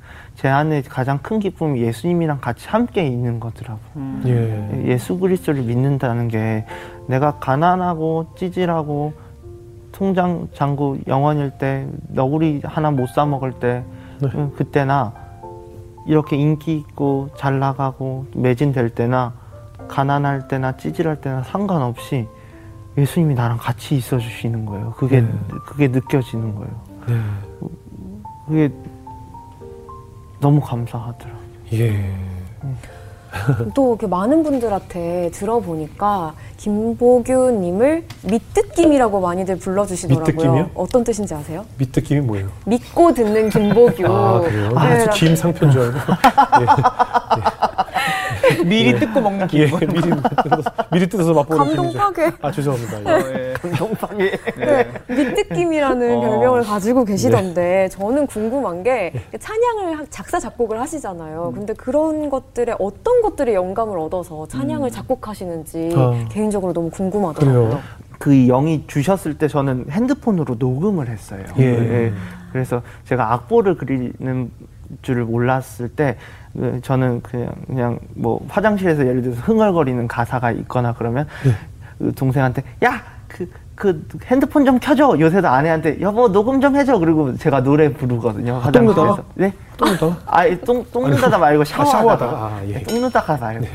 제 0.41 0.49
안에 0.49 0.81
가장 0.81 1.19
큰 1.19 1.39
기쁨이 1.39 1.83
예수님이랑 1.83 2.41
같이 2.41 2.67
함께 2.67 3.07
있는 3.07 3.39
거더라고요. 3.41 3.85
음. 3.97 4.23
예. 4.25 4.91
예수 4.91 5.19
그리스도를 5.19 5.63
믿는다는 5.65 6.29
게 6.29 6.65
내가 7.09 7.33
가난하고 7.33 8.29
찌질하고 8.37 9.13
통장 9.93 10.49
잔고 10.55 10.97
영원일 11.07 11.51
때 11.59 11.87
너구리 12.09 12.63
하나 12.65 12.91
못 12.91 13.11
사 13.11 13.27
먹을 13.27 13.53
때 13.53 13.85
네. 14.23 14.29
음, 14.35 14.51
그때나 14.57 15.13
이렇게 16.07 16.37
인기 16.37 16.75
있고 16.79 17.29
잘 17.37 17.59
나가고 17.59 18.25
매진될 18.35 18.89
때나 18.91 19.35
가난할 19.89 20.49
때나 20.49 20.75
찌질할 20.79 21.21
때나 21.21 21.43
상관없이 21.43 22.27
예수님이 22.97 23.35
나랑 23.35 23.59
같이 23.59 23.95
있어 23.95 24.17
주시는 24.17 24.65
거예요. 24.65 24.95
그게 24.97 25.21
네. 25.21 25.29
그게 25.67 25.89
느껴지는 25.89 26.55
거예요. 26.55 26.81
네. 27.09 27.21
그게 28.47 28.73
너무 30.41 30.61
감사하더라고요. 30.61 31.41
예. 31.75 32.11
또 33.75 33.91
이렇게 33.91 34.07
많은 34.09 34.43
분들한테 34.43 35.31
들어보니까 35.33 36.35
김보규님을 36.57 38.05
밑듣김이라고 38.23 39.21
많이들 39.21 39.57
불러주시더라고요. 39.59 40.27
밑듣김이요? 40.27 40.71
어떤 40.75 41.05
뜻인지 41.05 41.33
아세요? 41.35 41.65
밑느낌이 41.79 42.23
뭐예요? 42.23 42.49
믿고 42.67 43.15
듣는 43.15 43.51
김보규. 43.51 44.05
아, 44.07 44.41
그래요? 44.41 44.69
네, 44.71 44.77
아주 44.79 45.11
김 45.15 45.37
상표인 45.37 45.71
줄 45.71 45.83
알고. 45.83 45.99
미리 48.67 48.99
뜯고 48.99 49.21
먹는 49.21 49.49
예, 49.53 49.67
기분. 49.67 49.81
미리 49.81 50.03
뜯어서, 50.43 50.71
미리 50.93 51.09
뜯어서 51.09 51.33
맛보는 51.35 51.65
셈이죠. 51.75 51.83
감동파게. 51.99 52.37
아, 52.43 52.51
죄송합니다. 52.51 53.01
예. 53.01 53.11
어, 53.11 53.19
예. 53.35 53.53
감동방에 53.61 54.31
네. 54.59 54.93
밑느낌이라는 55.09 56.17
어. 56.17 56.21
별명을 56.21 56.63
가지고 56.63 57.05
계시던데 57.05 57.89
저는 57.91 58.27
궁금한 58.27 58.83
게 58.83 59.13
예. 59.33 59.39
찬양을 59.39 59.99
하- 59.99 60.07
작사 60.11 60.39
작곡을 60.39 60.77
음. 60.77 60.81
하시잖아요. 60.83 61.53
근데 61.55 61.73
그런 61.75 62.31
것들에 62.31 62.75
어떤 62.79 63.23
것들이 63.23 63.55
영감을 63.55 63.99
얻어서 63.99 64.47
찬양을 64.49 64.91
작곡하시는지 64.91 65.91
음. 65.95 65.99
아. 65.99 66.29
개인적으로 66.31 66.73
너무 66.73 66.91
궁금하더라고요. 66.91 67.69
그래요? 67.69 67.81
그 68.19 68.35
영이 68.49 68.85
주셨을 68.87 69.39
때 69.39 69.49
저는 69.49 69.87
핸드폰으로 69.91 70.57
녹음을 70.59 71.09
했어요. 71.09 71.43
예. 71.59 72.13
그래서 72.53 72.83
제가 73.05 73.33
악보를 73.33 73.77
그리는 73.79 74.51
줄을 75.03 75.25
몰랐을 75.25 75.89
때 75.95 76.17
그, 76.53 76.81
저는 76.83 77.23
그냥 77.23 77.53
그냥 77.67 77.99
뭐 78.15 78.45
화장실에서 78.49 79.07
예를 79.07 79.23
들어서 79.23 79.41
흥얼거리는 79.43 80.09
가사가 80.09 80.51
있거나 80.53 80.95
그러면 80.97 81.27
예. 81.47 81.55
그 81.99 82.13
동생한테 82.15 82.63
야그 82.83 83.51
그 83.81 84.03
핸드폰 84.27 84.67
좀 84.67 84.79
켜줘. 84.79 85.17
요새도 85.19 85.49
아내한테 85.49 86.03
여보 86.03 86.31
녹음 86.31 86.61
좀 86.61 86.77
해줘. 86.77 86.99
그리고 86.99 87.35
제가 87.37 87.63
노래 87.63 87.91
부르거든요. 87.91 88.57
아? 88.57 88.59
화장실에서. 88.59 89.25
네? 89.35 89.55
또 89.79 89.97
더? 89.97 90.17
아니 90.27 90.61
똥, 90.61 90.85
똥 90.93 91.09
누다가 91.09 91.39
말고 91.39 91.65
샤워하다가. 91.65 91.99
샤워하다가. 91.99 92.37
아, 92.37 92.63
예. 92.69 92.83
똥 92.83 93.01
누다가 93.01 93.37
말고. 93.39 93.67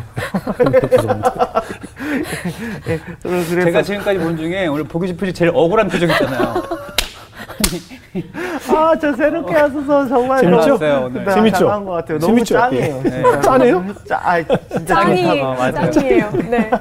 죄송합니다. 0.89 1.61
예, 2.87 2.99
그래서 3.23 3.49
제가 3.63 3.81
지금까지 3.81 4.19
본 4.19 4.37
중에 4.37 4.67
오늘 4.67 4.83
보기 4.83 5.07
씨 5.07 5.15
표정 5.15 5.33
제일 5.33 5.51
억울한 5.55 5.87
표정 5.87 6.07
있잖아요. 6.09 6.53
아, 8.69 8.95
저 8.99 9.13
새롭게 9.13 9.53
하셔서 9.53 10.07
정말 10.07 10.41
재밌죠? 10.41 10.75
오늘. 11.05 11.25
네, 11.25 11.33
재밌죠? 11.33 11.57
잘한 11.57 11.85
것 11.85 11.91
같아요. 11.91 12.19
너무 12.19 12.33
재밌죠? 12.33 12.55
짱이에요. 12.55 13.01
예. 13.05 13.09
진짜. 13.09 13.41
짠해요? 13.41 13.85
짜, 14.05 14.21
아, 14.23 14.43
진짜 14.43 14.93
짱이 14.95 15.23
재밌다. 15.23 15.53
맞아요. 15.53 15.91
짱이에요. 15.91 16.31
네. 16.49 16.71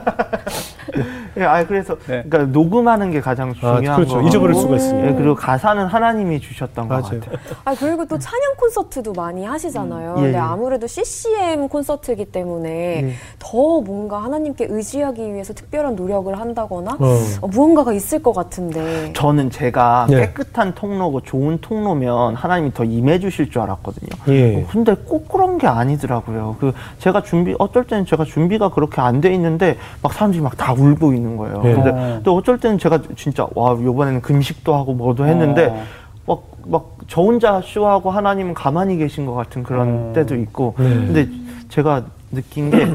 예, 1.37 1.43
아, 1.45 1.67
그래서 1.67 1.97
네. 2.07 2.23
그러니까 2.29 2.45
녹음하는 2.53 3.11
게 3.11 3.21
가장 3.21 3.53
중요한 3.55 3.87
아, 3.89 3.97
그렇죠. 3.97 4.17
거. 4.21 4.23
잊어버릴 4.29 4.55
수가 4.55 4.77
있으니까. 4.77 5.09
예, 5.09 5.15
그리고 5.15 5.35
가사는 5.35 5.85
하나님이 5.87 6.41
주셨던 6.41 6.89
것 6.89 6.95
맞아요. 7.03 7.21
같아요. 7.21 7.39
아 7.65 7.75
그리고 7.75 8.05
또 8.07 8.19
찬양 8.19 8.55
콘서트도 8.57 9.13
많이 9.13 9.45
하시잖아요. 9.45 10.13
음, 10.13 10.19
예, 10.19 10.23
근데 10.23 10.39
예. 10.39 10.41
아무래도 10.41 10.87
CCM 10.87 11.69
콘서트이기 11.69 12.27
때문에 12.27 12.71
예. 13.05 13.13
더 13.39 13.81
뭔가 13.81 14.23
하나님께 14.23 14.67
의지하기 14.69 15.33
위해서 15.35 15.53
특별한 15.55 15.97
노력을 15.97 16.39
한다거나 16.39 16.97
어. 17.01 17.19
어, 17.41 17.47
무언가가 17.49 17.93
있을 17.93 18.23
것 18.23 18.33
같은데. 18.33 19.13
저는 19.15 19.51
제가 19.51 20.07
네. 20.09 20.21
깨끗한 20.33 20.75
통로고 20.75 21.23
좋은 21.23 21.59
통로면 21.61 22.35
하나님이 22.37 22.73
더 22.75 22.85
임해 22.85 23.19
주실 23.19 23.51
줄 23.51 23.61
알았거든요. 23.63 24.09
예. 24.29 24.63
어, 24.63 24.67
근데 24.71 24.95
꼭 24.95 25.29
그런 25.29 25.59
게 25.59 25.67
아니더라고요. 25.67 26.57
그 26.61 26.73
제가 26.99 27.23
준비 27.23 27.55
어떨 27.59 27.85
때는 27.87 28.07
제가 28.07 28.25
준비가 28.25 28.71
그렇게 28.71 29.01
안 29.01 29.21
돼 29.21 29.33
있는데 29.35 29.77
막 30.03 30.13
사람들이 30.13 30.43
막 30.43 30.55
다 30.57 30.73
울고 30.73 31.15
있는 31.15 31.24
거예요. 31.37 31.63
네. 31.63 31.75
근데 31.75 31.91
어. 31.91 32.21
또 32.23 32.37
어쩔 32.37 32.59
때는 32.59 32.79
제가 32.79 33.01
진짜 33.17 33.47
와 33.55 33.73
이번에는 33.75 34.21
금식도 34.23 34.75
하고 34.75 34.93
뭐도 34.95 35.27
했는데 35.27 35.87
어. 36.27 36.43
막막 36.67 36.97
저 37.09 37.23
혼자 37.23 37.61
쇼하고 37.65 38.11
하나님은 38.11 38.55
가만히 38.55 38.97
계신 38.97 39.27
것 39.27 39.35
같은 39.35 39.63
그런 39.63 40.11
어. 40.11 40.13
때도 40.15 40.37
있고 40.37 40.75
네. 40.79 40.85
근데 40.85 41.29
제가 41.69 42.05
느낀 42.31 42.71
게 42.71 42.95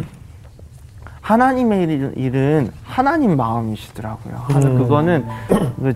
하나님의 1.22 1.84
일- 1.84 2.14
일은 2.16 2.72
하나님 2.84 3.36
마음이시더라고요. 3.38 4.36
음. 4.56 4.78
그거는 4.80 5.26
그 5.78 5.94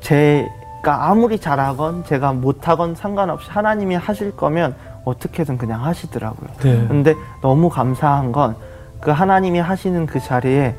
제가 0.00 1.08
아무리 1.08 1.38
잘하건 1.38 2.04
제가 2.04 2.32
못하건 2.32 2.94
상관없이 2.94 3.48
하나님이 3.50 3.94
하실 3.94 4.36
거면 4.36 4.74
어떻게든 5.04 5.56
그냥 5.58 5.84
하시더라고요. 5.84 6.48
네. 6.62 6.86
근데 6.88 7.14
너무 7.40 7.68
감사한 7.68 8.32
건 8.32 8.54
그 9.00 9.10
하나님이 9.10 9.58
하시는 9.58 10.06
그 10.06 10.18
자리에 10.18 10.74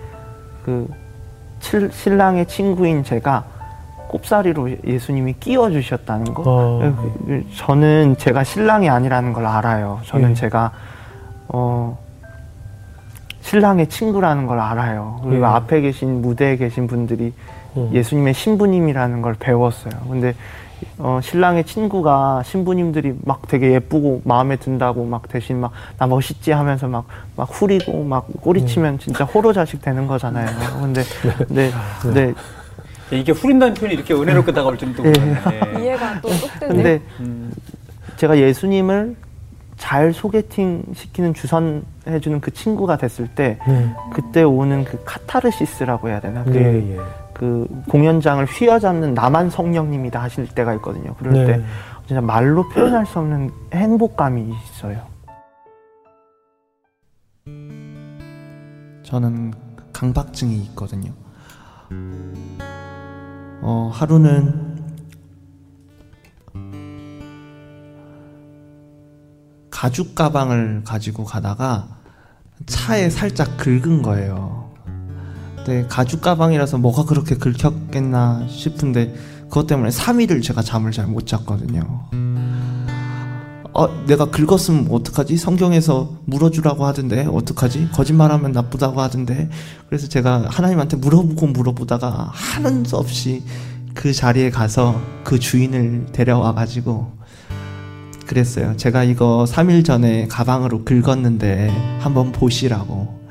그 0.65 0.89
칠- 1.59 1.91
신랑의 1.93 2.47
친구인 2.47 3.03
제가 3.03 3.43
꼽사리로 4.07 4.83
예수님이 4.83 5.33
끼워 5.39 5.69
주셨다는 5.69 6.33
거. 6.33 6.43
어. 6.45 6.79
그- 7.27 7.45
저는 7.55 8.15
제가 8.17 8.43
신랑이 8.43 8.89
아니라는 8.89 9.31
걸 9.33 9.45
알아요. 9.45 9.99
저는 10.05 10.31
예. 10.31 10.33
제가 10.33 10.71
어 11.49 11.97
신랑의 13.41 13.89
친구라는 13.89 14.47
걸 14.47 14.59
알아요. 14.59 15.19
그리고 15.23 15.43
예. 15.43 15.47
앞에 15.47 15.81
계신 15.81 16.21
무대에 16.23 16.57
계신 16.57 16.87
분들이 16.87 17.25
음. 17.25 17.54
예수님의 17.93 18.33
신부님이라는 18.33 19.21
걸 19.21 19.35
배웠어요. 19.39 19.93
근데 20.09 20.33
어, 20.97 21.19
신랑의 21.23 21.63
친구가 21.65 22.43
신부님들이 22.43 23.15
막 23.23 23.47
되게 23.47 23.71
예쁘고 23.73 24.21
마음에 24.25 24.55
든다고 24.57 25.05
막 25.05 25.27
대신 25.29 25.59
막 25.61 25.71
나 25.97 26.05
멋있지 26.07 26.51
하면서 26.51 26.87
막 26.87 27.05
막 27.37 27.49
후리고 27.51 28.03
막 28.03 28.27
꼬리치면 28.41 28.99
진짜 28.99 29.23
호로 29.23 29.53
자식 29.53 29.81
되는 29.81 30.05
거잖아요. 30.07 30.47
근데 30.81 31.03
근데 31.47 31.71
근데 32.01 32.33
이게 33.11 33.31
후린다는 33.31 33.73
표현이 33.75 33.95
이렇게 33.95 34.13
은혜롭게 34.13 34.51
다가올 34.51 34.77
줄은 34.77 34.93
또 34.95 35.03
몰랐네. 35.03 35.79
이해가 35.83 36.21
또쏙 36.21 36.59
되네. 36.59 36.73
근데 36.73 37.01
음. 37.19 37.51
제가 38.17 38.37
예수님을 38.37 39.15
잘 39.77 40.13
소개팅 40.13 40.83
시키는 40.93 41.33
주선해주는 41.33 42.39
그 42.41 42.51
친구가 42.51 42.97
됐을 42.97 43.27
때 43.27 43.59
네. 43.67 43.89
그때 44.13 44.41
오는 44.43 44.85
그 44.85 45.01
카타르시스라고 45.03 46.09
해야 46.09 46.19
되나? 46.21 46.43
그, 46.45 46.55
예, 46.55 46.95
예. 46.95 46.99
그 47.35 47.67
공연장을 47.89 48.43
휘어잡는 48.45 49.13
나만 49.13 49.49
성령님이다 49.49 50.21
하실 50.21 50.47
때가 50.47 50.73
있거든요. 50.75 51.13
그럴 51.15 51.33
네. 51.33 51.45
때 51.45 51.63
진짜 52.07 52.21
말로 52.21 52.67
표현할 52.69 53.05
수 53.05 53.19
없는 53.19 53.51
행복감이 53.73 54.53
있어요. 54.63 55.05
저는 59.03 59.53
강박증이 59.91 60.55
있거든요. 60.69 61.11
어, 63.61 63.91
하루는 63.93 64.75
가죽 69.69 70.15
가방을 70.15 70.83
가지고 70.85 71.25
가다가 71.25 71.87
차에 72.65 73.09
살짝 73.09 73.57
긁은 73.57 74.01
거예요. 74.01 74.64
근데 75.65 75.87
가죽 75.87 76.21
가방이라서 76.21 76.77
뭐가 76.77 77.05
그렇게 77.05 77.35
긁혔겠나 77.35 78.45
싶은데 78.49 79.15
그것 79.49 79.65
때문에 79.65 79.89
3일을 79.89 80.43
제가 80.43 80.61
잠을 80.61 80.91
잘 80.91 81.07
못 81.07 81.25
잤거든요. 81.25 81.81
어, 83.73 84.05
내가 84.05 84.25
긁었으면 84.29 84.87
어떡하지? 84.89 85.35
성경에서 85.37 86.17
물어주라고 86.25 86.85
하던데 86.85 87.25
어떡하지? 87.29 87.89
거짓말하면 87.93 88.51
나쁘다고 88.53 89.01
하던데 89.01 89.49
그래서 89.89 90.07
제가 90.07 90.45
하나님한테 90.49 90.97
물어보고 90.97 91.47
물어보다가 91.47 92.29
하는 92.31 92.85
수 92.85 92.95
없이 92.95 93.43
그 93.93 94.13
자리에 94.13 94.49
가서 94.51 95.01
그 95.23 95.39
주인을 95.39 96.07
데려와 96.13 96.53
가지고 96.53 97.11
그랬어요. 98.27 98.77
제가 98.77 99.03
이거 99.03 99.45
3일 99.47 99.83
전에 99.83 100.27
가방으로 100.27 100.83
긁었는데 100.85 101.97
한번 101.99 102.31
보시라고. 102.31 103.24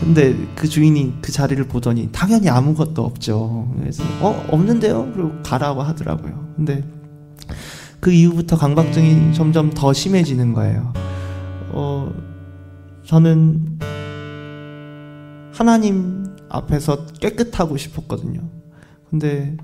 근데 0.00 0.34
그 0.56 0.68
주인이 0.68 1.14
그 1.22 1.30
자리를 1.32 1.62
보더니 1.68 2.10
당연히 2.12 2.48
아무것도 2.48 3.04
없죠. 3.04 3.72
그래서 3.78 4.02
어 4.20 4.44
없는데요? 4.48 5.12
그리고 5.14 5.32
가라고 5.42 5.82
하더라고요. 5.82 6.52
근데 6.56 6.84
그 8.00 8.10
이후부터 8.10 8.56
강박증이 8.56 9.32
점점 9.34 9.70
더 9.70 9.92
심해지는 9.92 10.52
거예요. 10.54 10.92
어, 11.70 12.12
저는 13.04 13.78
하나님 15.52 16.24
앞에서 16.48 17.06
깨끗하고 17.20 17.76
싶었거든요. 17.76 18.40
근데 19.08 19.56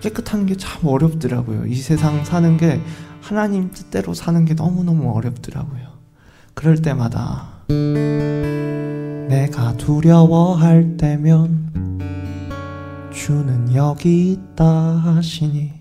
깨끗한 0.00 0.46
게 0.46 0.54
참 0.56 0.86
어렵더라고요. 0.86 1.66
이 1.66 1.74
세상 1.76 2.24
사는 2.24 2.56
게 2.56 2.80
하나님 3.20 3.70
뜻대로 3.70 4.14
사는 4.14 4.44
게 4.44 4.54
너무너무 4.54 5.12
어렵더라고요. 5.16 5.95
그럴 6.56 6.80
때마다 6.80 7.48
내가 9.28 9.76
두려워할 9.76 10.96
때면 10.96 12.00
주는 13.12 13.74
여기 13.74 14.32
있다 14.32 14.64
하시니 14.64 15.74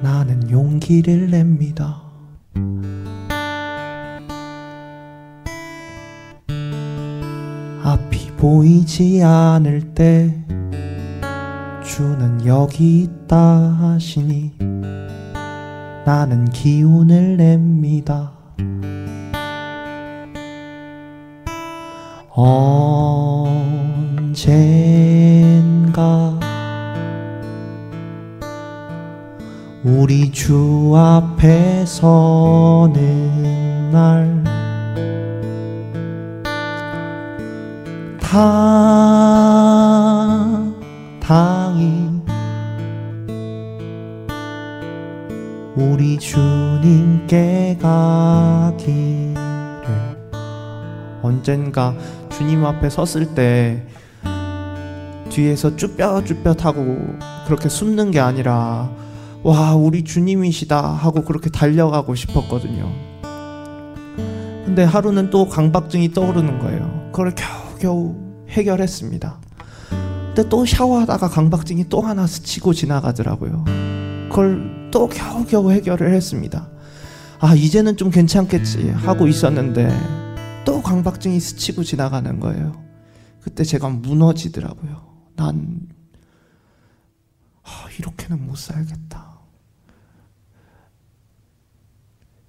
나는 0.00 0.50
용기를 0.50 1.30
냅니다. 1.30 2.00
앞이 7.82 8.30
보이지 8.38 9.22
않을 9.22 9.92
때 9.92 10.42
주는 11.84 12.46
여기 12.46 13.02
있다 13.02 13.36
하시니 13.36 14.54
나는 16.06 16.46
기운을 16.46 17.36
냅니다. 17.36 18.32
언젠가 22.40 24.38
우리 29.82 30.30
주 30.30 30.94
앞에 30.96 31.84
서는 31.84 33.90
날 33.90 34.44
당이 41.18 42.22
우리 45.74 46.16
주님께 46.20 47.78
가기를 47.82 49.34
언젠가 51.20 51.92
주님 52.38 52.64
앞에 52.64 52.88
섰을 52.88 53.34
때 53.34 53.84
뒤에서 55.28 55.74
쭈뼛쭈뼛하고 55.74 56.96
그렇게 57.46 57.68
숨는 57.68 58.12
게 58.12 58.20
아니라 58.20 58.92
와 59.42 59.74
우리 59.74 60.04
주님이시다 60.04 60.80
하고 60.80 61.24
그렇게 61.24 61.50
달려가고 61.50 62.14
싶었거든요. 62.14 62.92
근데 64.64 64.84
하루는 64.84 65.30
또 65.30 65.48
강박증이 65.48 66.12
떠오르는 66.12 66.60
거예요. 66.60 67.10
그걸 67.10 67.34
겨우겨우 67.34 68.14
해결했습니다. 68.50 69.36
근데 70.28 70.48
또 70.48 70.64
샤워하다가 70.64 71.30
강박증이 71.30 71.88
또 71.88 72.02
하나 72.02 72.28
스치고 72.28 72.72
지나가더라고요. 72.72 73.64
그걸 74.28 74.90
또 74.92 75.08
겨우겨우 75.08 75.72
해결을 75.72 76.14
했습니다. 76.14 76.68
아, 77.40 77.56
이제는 77.56 77.96
좀 77.96 78.10
괜찮겠지 78.10 78.90
하고 78.90 79.26
있었는데 79.26 80.17
또 80.68 80.82
강박증이 80.82 81.40
스치고 81.40 81.82
지나가는 81.82 82.40
거예요. 82.40 82.84
그때 83.40 83.64
제가 83.64 83.88
무너지더라고요. 83.88 85.02
난 85.34 85.88
아, 87.62 87.88
이렇게는 87.98 88.46
못 88.46 88.58
살겠다. 88.58 89.38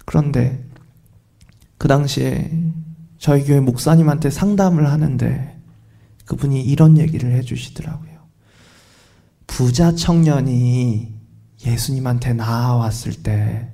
그런데 0.03 0.67
그 1.77 1.87
당시에 1.87 2.51
저희 3.19 3.45
교회 3.45 3.61
목사님한테 3.61 4.29
상담을 4.31 4.91
하는데 4.91 5.57
그분이 6.25 6.61
이런 6.61 6.97
얘기를 6.97 7.31
해주시더라고요. 7.31 8.19
부자 9.47 9.95
청년이 9.95 11.15
예수님한테 11.65 12.33
나아왔을 12.33 13.23
때 13.23 13.71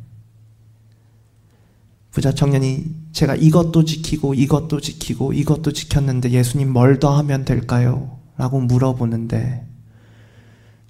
부자 2.15 2.32
청년이 2.32 3.10
제가 3.12 3.36
이것도 3.36 3.84
지키고 3.84 4.36
이것도 4.36 4.80
지키고 4.80 5.34
이것도 5.34 5.73
지켰는데 5.73 6.32
예수님 6.32 6.71
뭘 6.71 6.97
더 6.97 7.13
하면 7.17 7.43
될까요? 7.43 8.17
라고 8.38 8.62
물어보는데 8.62 9.67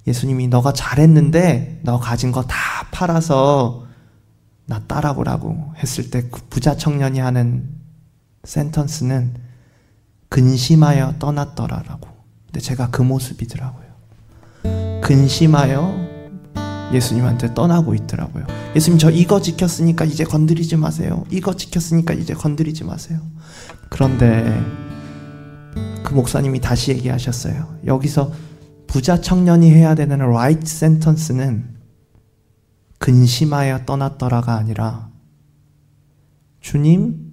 예수님이 0.06 0.46
너가 0.46 0.72
잘했는데 0.72 1.80
너 1.82 1.98
가진 1.98 2.30
거 2.30 2.42
다 2.42 2.54
팔아서 2.92 3.86
나 4.66 4.78
따라오라고 4.86 5.72
했을 5.78 6.10
때 6.10 6.30
그 6.30 6.42
부자 6.48 6.76
청년이 6.76 7.18
하는 7.18 7.70
센턴스는 8.44 9.34
근심하여 10.28 11.16
떠났더라라고. 11.18 12.08
근데 12.46 12.60
제가 12.60 12.90
그 12.90 13.02
모습이더라고요. 13.02 13.86
근심하여 15.02 16.05
예수님한테 16.92 17.54
떠나고 17.54 17.94
있더라고요. 17.94 18.46
예수님 18.74 18.98
저 18.98 19.10
이거 19.10 19.40
지켰으니까 19.40 20.04
이제 20.04 20.24
건드리지 20.24 20.76
마세요. 20.76 21.24
이거 21.30 21.54
지켰으니까 21.54 22.14
이제 22.14 22.34
건드리지 22.34 22.84
마세요. 22.84 23.20
그런데 23.88 24.60
그 26.04 26.14
목사님이 26.14 26.60
다시 26.60 26.92
얘기하셨어요. 26.92 27.78
여기서 27.86 28.32
부자 28.86 29.20
청년이 29.20 29.70
해야 29.70 29.94
되는 29.94 30.20
right 30.20 30.62
sentence는 30.64 31.76
근심하여 32.98 33.84
떠났더라가 33.84 34.54
아니라 34.54 35.10
주님 36.60 37.26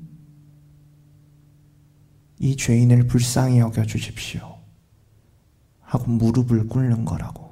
이 2.39 2.57
죄인을 2.57 3.07
불쌍히 3.07 3.59
여겨 3.59 3.85
주십시오. 3.85 4.57
하고 5.79 6.11
무릎을 6.11 6.67
꿇는 6.67 7.05
거라고. 7.05 7.42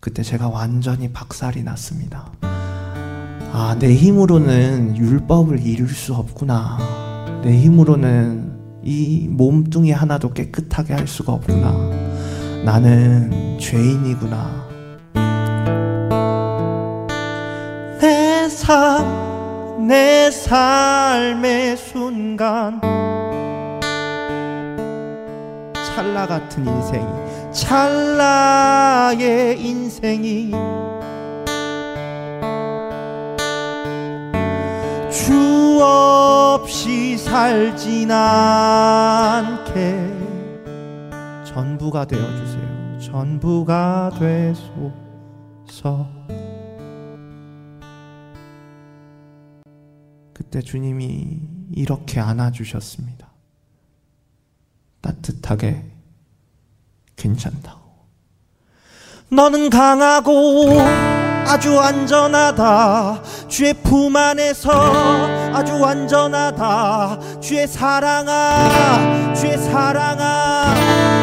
그때 0.00 0.22
제가 0.22 0.48
완전히 0.48 1.12
박살이 1.12 1.62
났습니다. 1.62 2.32
아, 3.52 3.76
내 3.78 3.94
힘으로는 3.94 4.96
율법을 4.96 5.60
이룰 5.60 5.88
수 5.90 6.14
없구나. 6.14 6.78
내 7.44 7.54
힘으로는 7.58 8.80
이 8.82 9.28
몸뚱이 9.28 9.92
하나도 9.92 10.32
깨끗하게 10.32 10.94
할 10.94 11.06
수가 11.06 11.34
없구나. 11.34 11.72
나는 12.64 13.58
죄인이구나. 13.60 14.68
내 18.00 18.48
삶, 18.48 19.86
내 19.86 20.30
삶의 20.30 21.76
순간. 21.76 22.80
찰나 25.94 26.26
같은 26.26 26.66
인생이, 26.66 27.04
찰나의 27.52 29.20
인생이 29.60 30.52
주 35.10 35.80
없이 35.82 37.18
살진 37.18 38.10
않게 38.12 39.00
전부가 41.44 42.04
되어 42.04 42.24
주세요. 42.36 42.98
전부가 43.00 44.10
되소서. 45.66 46.08
그때 50.32 50.60
주님이 50.60 51.40
이렇게 51.72 52.20
안아주셨습니다. 52.20 53.28
따뜻하게 55.00 55.99
괜찮다고. 57.20 57.78
너는 59.28 59.70
강하고 59.70 60.80
아주 61.46 61.78
안전하다. 61.78 63.22
주의 63.48 63.74
품 63.74 64.16
안에서 64.16 64.70
아주 65.52 65.84
안전하다. 65.84 67.40
주의 67.40 67.66
사랑아, 67.66 69.34
주의 69.34 69.56
사랑아. 69.56 71.19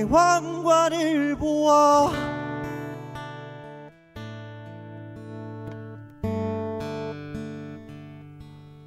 너의 0.00 0.04
왕관을 0.04 1.36
보아. 1.36 2.12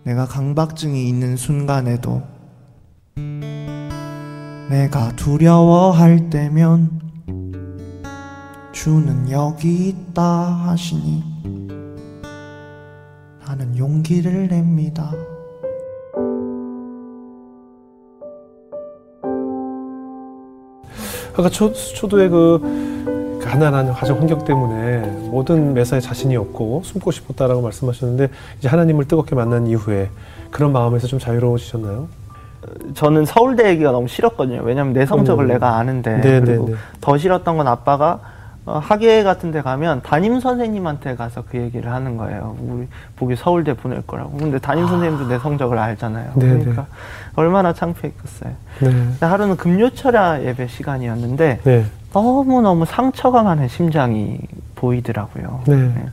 내가 0.04 0.26
강박증이 0.26 1.08
있는 1.08 1.38
순간에도 1.38 2.22
내가 4.70 5.16
두려워할 5.16 6.30
때면 6.30 7.02
주는 8.72 9.30
여기 9.32 9.90
있다 9.90 10.24
하시니 10.24 11.24
나는 13.46 13.78
용기를 13.78 14.48
냅니다. 14.48 15.12
아까 21.34 21.50
초, 21.50 21.74
초도의 21.74 22.30
그 22.30 23.40
가난한 23.44 23.94
가정 23.94 24.20
환경 24.20 24.44
때문에 24.46 25.00
모든 25.30 25.74
매사에 25.74 26.00
자신이 26.00 26.36
없고 26.38 26.82
숨고 26.86 27.12
싶었다라고 27.12 27.62
말씀하셨는데 27.62 28.30
이제 28.60 28.68
하나님을 28.68 29.06
뜨겁게 29.08 29.36
만난 29.36 29.68
이후에 29.68 30.10
그런 30.52 30.72
마음에서 30.72 31.08
좀 31.08 31.20
자유로워지셨나요? 31.20 32.08
저는 32.94 33.26
서울대 33.26 33.70
얘기가 33.70 33.92
너무 33.92 34.08
싫었거든요. 34.08 34.62
왜냐면 34.64 34.94
내 34.94 35.06
성적을 35.06 35.46
음. 35.46 35.48
내가 35.50 35.78
아는데 35.78 36.22
네, 36.22 36.40
그리고 36.40 36.66
네, 36.68 36.72
네. 36.74 36.78
더 37.02 37.18
싫었던 37.18 37.58
건 37.58 37.68
아빠가 37.68 38.20
어, 38.66 38.80
학예 38.80 39.24
같은 39.24 39.52
데 39.52 39.62
가면 39.62 40.02
담임 40.04 40.40
선생님한테 40.40 41.16
가서 41.16 41.44
그 41.50 41.58
얘기를 41.58 41.92
하는 41.92 42.16
거예요. 42.16 42.56
우리 42.62 42.88
보기 43.18 43.36
서울대 43.36 43.74
보낼 43.74 44.02
거라고. 44.08 44.38
근데 44.38 44.58
담임 44.58 44.88
선생님도 44.88 45.28
내 45.28 45.38
성적을 45.38 45.78
알잖아요. 45.78 46.32
네, 46.36 46.48
그러니까 46.48 46.88
얼마나 47.36 47.74
창피했겠어요. 47.74 48.54
네. 48.80 49.26
하루는 49.26 49.58
금요철야 49.58 50.44
예배 50.44 50.68
시간이었는데 50.68 51.60
네. 51.64 51.86
너무너무 52.14 52.86
상처가 52.86 53.44
많은 53.44 53.68
심장이 53.68 54.40
보이더라고요. 54.76 55.62
네. 55.68 55.76
네. 55.76 56.06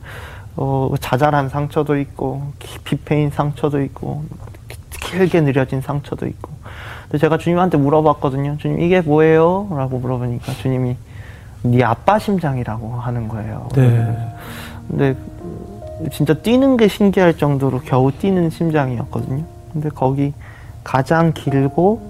어, 0.56 0.92
자잘한 1.00 1.48
상처도 1.48 1.98
있고 1.98 2.52
깊이 2.58 2.96
패인 2.96 3.30
상처도 3.30 3.80
있고 3.82 4.24
길게 4.90 5.40
느려진 5.40 5.80
상처도 5.80 6.26
있고 6.26 6.50
근데 7.04 7.18
제가 7.18 7.38
주님한테 7.38 7.78
물어봤거든요 7.78 8.58
주님 8.58 8.80
이게 8.80 9.00
뭐예요? 9.00 9.68
라고 9.70 9.98
물어보니까 9.98 10.52
주님이 10.52 10.96
네 11.62 11.84
아빠 11.84 12.18
심장이라고 12.18 12.94
하는 12.94 13.28
거예요 13.28 13.68
네. 13.74 14.34
근데 14.88 15.14
진짜 16.12 16.34
뛰는 16.34 16.76
게 16.76 16.88
신기할 16.88 17.36
정도로 17.36 17.80
겨우 17.80 18.10
뛰는 18.10 18.50
심장이었거든요 18.50 19.44
근데 19.72 19.88
거기 19.90 20.32
가장 20.82 21.32
길고 21.32 22.00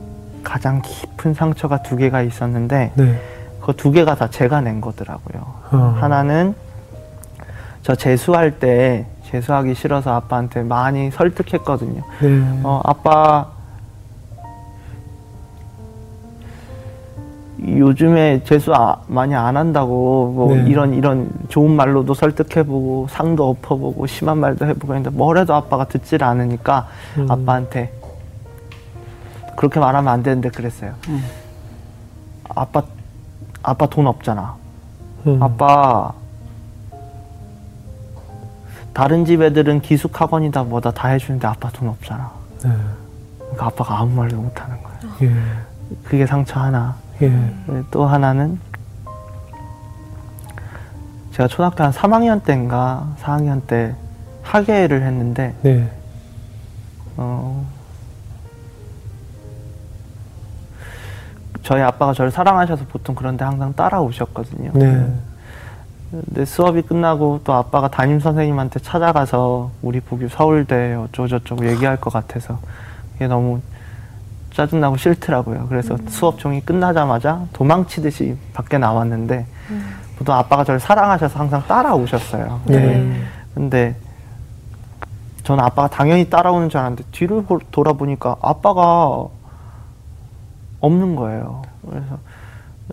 가장 0.42 0.80
깊은 0.82 1.34
상처가 1.34 1.82
두 1.82 1.96
개가 1.96 2.22
있었는데 2.22 2.92
네. 2.94 3.20
그 3.60 3.72
두 3.72 3.90
개가 3.92 4.14
다 4.14 4.28
제가 4.28 4.60
낸 4.60 4.80
거더라고요. 4.80 5.46
어. 5.72 5.96
하나는 6.00 6.54
저 7.82 7.94
재수할 7.94 8.58
때 8.58 9.06
재수하기 9.30 9.74
싫어서 9.74 10.14
아빠한테 10.14 10.62
많이 10.62 11.10
설득했거든요. 11.10 12.02
네. 12.20 12.60
어, 12.62 12.80
아빠 12.84 13.46
요즘에 17.66 18.42
재수 18.44 18.72
아- 18.74 18.96
많이 19.06 19.34
안 19.34 19.56
한다고 19.56 20.32
뭐 20.34 20.54
네. 20.54 20.64
이런 20.66 20.94
이런 20.94 21.30
좋은 21.48 21.70
말로도 21.70 22.14
설득해보고 22.14 23.08
상도 23.10 23.48
엎어보고 23.50 24.06
심한 24.06 24.38
말도 24.38 24.66
해보고 24.66 24.94
했는데 24.94 25.16
뭘 25.16 25.36
해도 25.38 25.54
아빠가 25.54 25.84
듣질 25.84 26.24
않으니까 26.24 26.86
음. 27.18 27.30
아빠한테 27.30 27.92
그렇게 29.56 29.78
말하면 29.78 30.12
안 30.12 30.22
되는데 30.22 30.48
그랬어요. 30.48 30.94
음. 31.08 31.22
아빠 32.48 32.82
아빠 33.62 33.86
돈 33.86 34.06
없잖아. 34.06 34.54
음. 35.26 35.42
아빠 35.42 36.12
다른 38.94 39.24
집 39.24 39.42
애들은 39.42 39.82
기숙 39.82 40.18
학원이다 40.20 40.64
뭐다 40.64 40.92
다 40.92 41.08
해주는데 41.08 41.46
아빠 41.46 41.68
돈 41.70 41.88
없잖아. 41.88 42.30
네. 42.64 42.70
그러니까 43.38 43.66
아빠가 43.66 43.98
아무 43.98 44.14
말도 44.16 44.36
못하는 44.36 44.76
거야. 44.82 44.94
예. 45.22 45.34
그게 46.04 46.26
상처 46.26 46.58
하나. 46.58 46.94
예. 47.22 47.54
또 47.90 48.06
하나는 48.06 48.58
제가 51.32 51.48
초등학교 51.48 51.84
한 51.84 51.92
3학년 51.92 52.42
때인가 52.42 53.14
4학년 53.20 53.66
때 53.66 53.94
학예를 54.42 55.02
했는데 55.02 55.54
네. 55.62 55.90
어, 57.16 57.66
저희 61.62 61.82
아빠가 61.82 62.12
저를 62.12 62.30
사랑하셔서 62.30 62.86
보통 62.86 63.14
그런데 63.14 63.44
항상 63.44 63.72
따라오셨거든요. 63.74 64.72
네. 64.74 65.12
근데 66.10 66.44
수업이 66.44 66.82
끝나고 66.82 67.40
또 67.44 67.52
아빠가 67.52 67.88
담임 67.88 68.18
선생님한테 68.18 68.80
찾아가서 68.80 69.70
우리 69.80 70.00
보기 70.00 70.28
서울대 70.28 70.94
어쩌고저쩌고 70.94 71.68
얘기할 71.68 71.98
것 71.98 72.12
같아서 72.12 72.58
이게 73.14 73.28
너무 73.28 73.60
짜증나고 74.52 74.96
싫더라고요. 74.96 75.66
그래서 75.68 75.96
수업 76.08 76.38
종이 76.38 76.60
끝나자마자 76.60 77.42
도망치듯이 77.52 78.36
밖에 78.52 78.78
나왔는데 78.78 79.46
보통 80.18 80.34
아빠가 80.34 80.64
저를 80.64 80.80
사랑하셔서 80.80 81.38
항상 81.38 81.62
따라오셨어요. 81.66 82.60
네. 82.66 83.22
근데 83.54 83.96
저는 85.44 85.64
아빠가 85.64 85.88
당연히 85.88 86.28
따라오는 86.28 86.68
줄 86.68 86.78
알았는데 86.80 87.04
뒤를 87.12 87.42
보- 87.44 87.58
돌아보니까 87.70 88.36
아빠가 88.42 89.24
없는 90.80 91.16
거예요. 91.16 91.62
그래서 91.88 92.18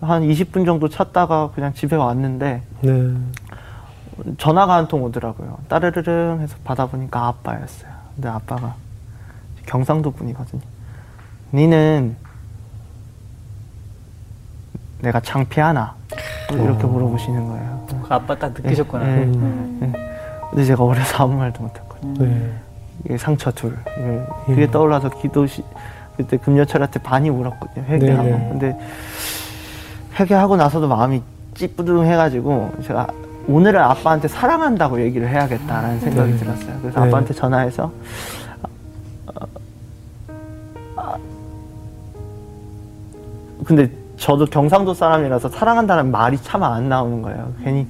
한 0.02 0.22
20분 0.24 0.66
정도 0.66 0.88
찾다가 0.90 1.52
그냥 1.56 1.74
집에 1.74 1.96
왔는데 1.96 2.62
네. 2.82 3.14
전화가 4.38 4.76
한 4.76 4.88
통 4.88 5.04
오더라고요. 5.04 5.58
따르르릉 5.68 6.42
해서 6.42 6.56
받아보니까 6.64 7.28
아빠였어요. 7.28 7.92
근데 8.16 8.30
아빠가 8.30 8.76
경상도 9.66 10.12
분이거든요. 10.12 10.62
니는 11.54 12.16
내가 15.02 15.20
창피하나? 15.20 15.96
이렇게 16.52 16.84
어. 16.84 16.88
물어보시는 16.88 17.48
거예요. 17.48 17.88
그 18.08 18.14
아빠 18.14 18.36
딱 18.36 18.54
느끼셨구나. 18.54 19.06
예, 19.06 19.20
예. 19.20 19.24
음. 19.24 19.94
근데 20.50 20.64
제가 20.66 20.84
어려서 20.84 21.24
아무 21.24 21.36
말도 21.38 21.62
못했거든요. 21.62 22.26
네. 23.06 23.18
상처 23.18 23.52
둘. 23.52 23.78
그게 24.46 24.70
떠올라서 24.70 25.10
기도시 25.10 25.64
그때 26.16 26.38
금요철한테 26.38 27.00
많이 27.04 27.30
울었거든요. 27.30 27.86
회개하고. 27.86 28.24
네네. 28.24 28.50
근데 28.50 28.80
회개하고 30.20 30.56
나서도 30.56 30.88
마음이 30.88 31.22
찌뿌둥해가지고 31.54 32.76
제가 32.84 33.08
오늘은 33.48 33.80
아빠한테 33.80 34.28
사랑한다고 34.28 35.02
얘기를 35.02 35.28
해야겠다라는 35.30 36.00
생각이 36.00 36.32
네. 36.32 36.38
들었어요. 36.38 36.80
그래서 36.82 37.00
네. 37.00 37.08
아빠한테 37.08 37.34
전화해서 37.34 37.92
근데 43.68 43.90
저도 44.16 44.46
경상도 44.46 44.94
사람이라서 44.94 45.50
사랑한다는 45.50 46.10
말이 46.10 46.38
참 46.42 46.64
안 46.64 46.88
나오는 46.88 47.22
거예요. 47.22 47.52
괜히 47.64 47.86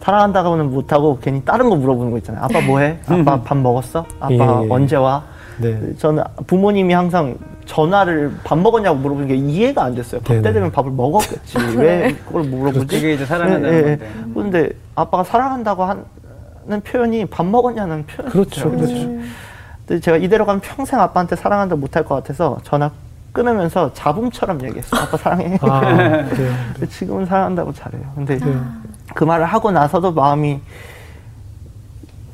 사랑한다고는 0.00 0.70
못하고 0.72 1.18
괜히 1.22 1.44
다른 1.44 1.70
거 1.70 1.76
물어보는 1.76 2.10
거 2.10 2.18
있잖아요. 2.18 2.42
아빠 2.44 2.60
뭐해? 2.60 2.98
아빠 3.06 3.40
밥 3.42 3.56
먹었어? 3.56 4.04
아빠 4.18 4.32
예. 4.32 4.66
언제 4.68 4.96
와? 4.96 5.22
네. 5.58 5.78
저는 5.98 6.24
부모님이 6.46 6.92
항상 6.94 7.36
전화를 7.66 8.32
밥 8.42 8.58
먹었냐고 8.58 8.98
물어보는 8.98 9.28
게 9.28 9.36
이해가 9.36 9.84
안 9.84 9.94
됐어요. 9.94 10.20
밥 10.22 10.28
네네. 10.32 10.42
때 10.42 10.52
되면 10.54 10.72
밥을 10.72 10.90
먹었겠지. 10.90 11.58
왜 11.78 12.14
그걸 12.26 12.42
물어보지? 12.44 12.86
그게 12.96 13.14
이제 13.14 13.24
사랑한다는 13.24 13.68
예, 13.72 13.76
예, 13.76 13.90
예. 13.92 13.96
건데. 13.98 14.32
근데 14.34 14.68
아빠가 14.96 15.22
사랑한다고 15.22 15.84
하는 15.84 16.80
표현이 16.82 17.26
밥 17.26 17.46
먹었냐는 17.46 18.04
표현이죠. 18.06 18.32
그렇죠. 18.32 18.70
그렇죠. 18.70 18.94
근데 19.86 20.00
제가 20.00 20.16
이대로 20.16 20.44
가면 20.46 20.60
평생 20.60 20.98
아빠한테 20.98 21.36
사랑한다 21.36 21.76
못할 21.76 22.04
것 22.04 22.14
같아서 22.16 22.58
전화 22.64 22.90
끊으면서 23.32 23.92
잡음처럼 23.94 24.62
얘기했어요. 24.64 25.00
아빠 25.02 25.16
사랑해. 25.16 25.58
아, 25.62 25.80
네. 26.30 26.52
근데 26.74 26.86
지금은 26.88 27.26
사랑한다고 27.26 27.72
잘해요. 27.72 28.02
근데 28.14 28.38
네. 28.38 28.58
그 29.14 29.24
말을 29.24 29.44
하고 29.46 29.70
나서도 29.70 30.12
마음이 30.12 30.60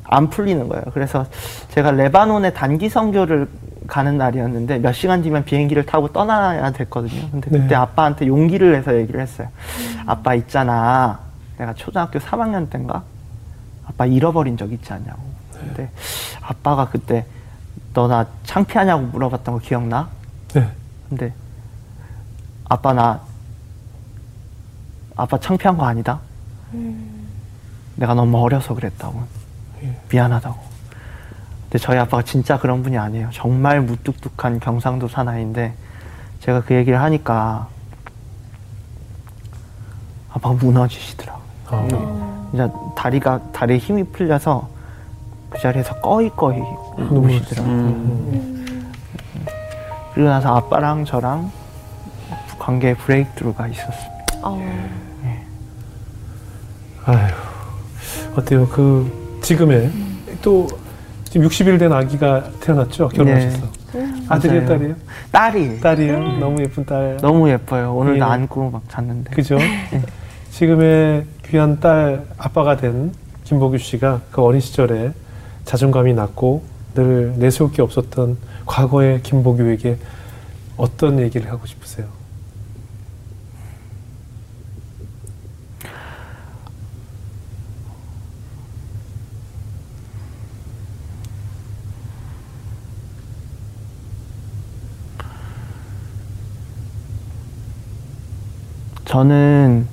안 0.05 0.29
풀리는 0.29 0.67
거예요. 0.69 0.83
그래서 0.93 1.25
제가 1.69 1.91
레바논에 1.91 2.53
단기 2.53 2.89
선교를 2.89 3.47
가는 3.87 4.17
날이었는데 4.17 4.79
몇 4.79 4.91
시간 4.93 5.21
뒤면 5.21 5.45
비행기를 5.45 5.85
타고 5.85 6.07
떠나야 6.09 6.71
됐거든요. 6.71 7.29
근데 7.31 7.49
그때 7.49 7.67
네. 7.67 7.75
아빠한테 7.75 8.27
용기를 8.27 8.71
내서 8.73 8.95
얘기를 8.95 9.19
했어요. 9.21 9.47
아빠 10.05 10.33
있잖아. 10.35 11.19
내가 11.57 11.73
초등학교 11.73 12.19
3학년 12.19 12.69
때인가? 12.69 13.03
아빠 13.87 14.05
잃어버린 14.05 14.57
적 14.57 14.71
있지 14.71 14.91
않냐고. 14.93 15.19
근데 15.53 15.89
아빠가 16.41 16.87
그때 16.89 17.25
너 17.93 18.07
나 18.07 18.25
창피하냐고 18.43 19.03
물어봤던 19.07 19.55
거 19.55 19.59
기억나? 19.59 20.07
네. 20.53 20.69
근데 21.09 21.33
아빠 22.69 22.93
나 22.93 23.21
아빠 25.15 25.39
창피한 25.39 25.77
거 25.77 25.85
아니다. 25.85 26.19
내가 27.95 28.13
너무 28.13 28.37
어려서 28.37 28.75
그랬다고. 28.75 29.23
예. 29.83 29.97
미안하다고. 30.11 30.59
근데 31.63 31.77
저희 31.79 31.97
아빠가 31.97 32.23
진짜 32.23 32.59
그런 32.59 32.83
분이 32.83 32.97
아니에요. 32.97 33.29
정말 33.33 33.81
무뚝뚝한 33.81 34.59
경상도 34.59 35.07
사나이인데 35.07 35.73
제가 36.41 36.61
그 36.61 36.75
얘기를 36.75 37.01
하니까 37.01 37.67
아빠가 40.29 40.53
무너지시더라고요. 40.55 41.41
아, 41.69 42.49
이제 42.53 42.69
다리가 42.95 43.51
다리에 43.51 43.77
힘이 43.79 44.03
풀려서 44.03 44.69
그 45.49 45.59
자리에서 45.59 45.99
꺼이꺼이 46.01 46.61
누우시더라고요. 46.97 47.73
음. 47.73 48.56
그리고 50.17 50.31
나서 50.31 50.55
아빠랑 50.55 51.05
저랑 51.05 51.51
관계에 52.57 52.95
브레이크드루가 52.95 53.67
있었어요. 53.67 54.09
어, 54.41 54.59
아유. 57.05 57.33
어때요? 58.35 58.67
그 58.67 59.39
지금의 59.43 59.91
또 60.41 60.67
지금 61.25 61.47
60일 61.47 61.77
된 61.77 61.93
아기가 61.93 62.45
태어났죠? 62.61 63.09
결혼하셔서. 63.09 63.67
아들이에요, 64.27 64.61
맞아요. 64.63 64.67
딸이에요? 64.67 64.95
딸이 65.31 65.81
딸이에요. 65.81 66.39
너무 66.39 66.63
예쁜 66.63 66.83
딸. 66.83 67.17
너무 67.21 67.47
예뻐요. 67.51 67.93
오늘도 67.93 68.17
예. 68.17 68.27
안고 68.27 68.71
막 68.71 68.89
잤는데. 68.89 69.35
그죠? 69.35 69.59
지금의 70.49 71.25
귀한 71.45 71.79
딸 71.79 72.25
아빠가 72.39 72.75
된 72.75 73.13
김보규 73.43 73.77
씨가 73.77 74.21
그 74.31 74.41
어린 74.41 74.61
시절에 74.61 75.11
자존감이 75.65 76.15
낮고 76.15 76.63
늘 76.95 77.35
내세울 77.37 77.71
게 77.71 77.83
없었던 77.83 78.46
과거의 78.67 79.23
김보규에게 79.23 79.97
어떤 80.75 81.19
얘기를 81.19 81.49
하고 81.49 81.65
싶으세요? 81.65 82.07
저는 99.05 99.87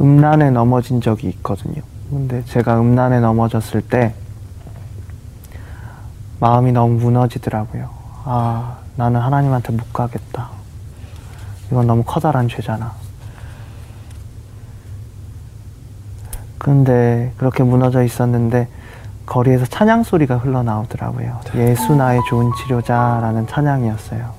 음란에 0.00 0.50
넘어진 0.50 1.00
적이 1.00 1.28
있거든요. 1.30 1.91
근데 2.12 2.44
제가 2.44 2.78
음란에 2.78 3.20
넘어졌을 3.20 3.80
때 3.80 4.12
마음이 6.40 6.70
너무 6.70 6.98
무너지더라고요. 7.00 7.88
아, 8.26 8.76
나는 8.96 9.18
하나님한테 9.18 9.72
못 9.72 9.90
가겠다. 9.94 10.50
이건 11.70 11.86
너무 11.86 12.02
커다란 12.04 12.48
죄잖아. 12.48 12.92
근데 16.58 17.32
그렇게 17.38 17.62
무너져 17.62 18.02
있었는데 18.02 18.68
거리에서 19.24 19.64
찬양 19.64 20.02
소리가 20.02 20.36
흘러나오더라고요. 20.36 21.40
예수 21.54 21.94
나의 21.94 22.20
좋은 22.28 22.52
치료자라는 22.58 23.46
찬양이었어요. 23.46 24.34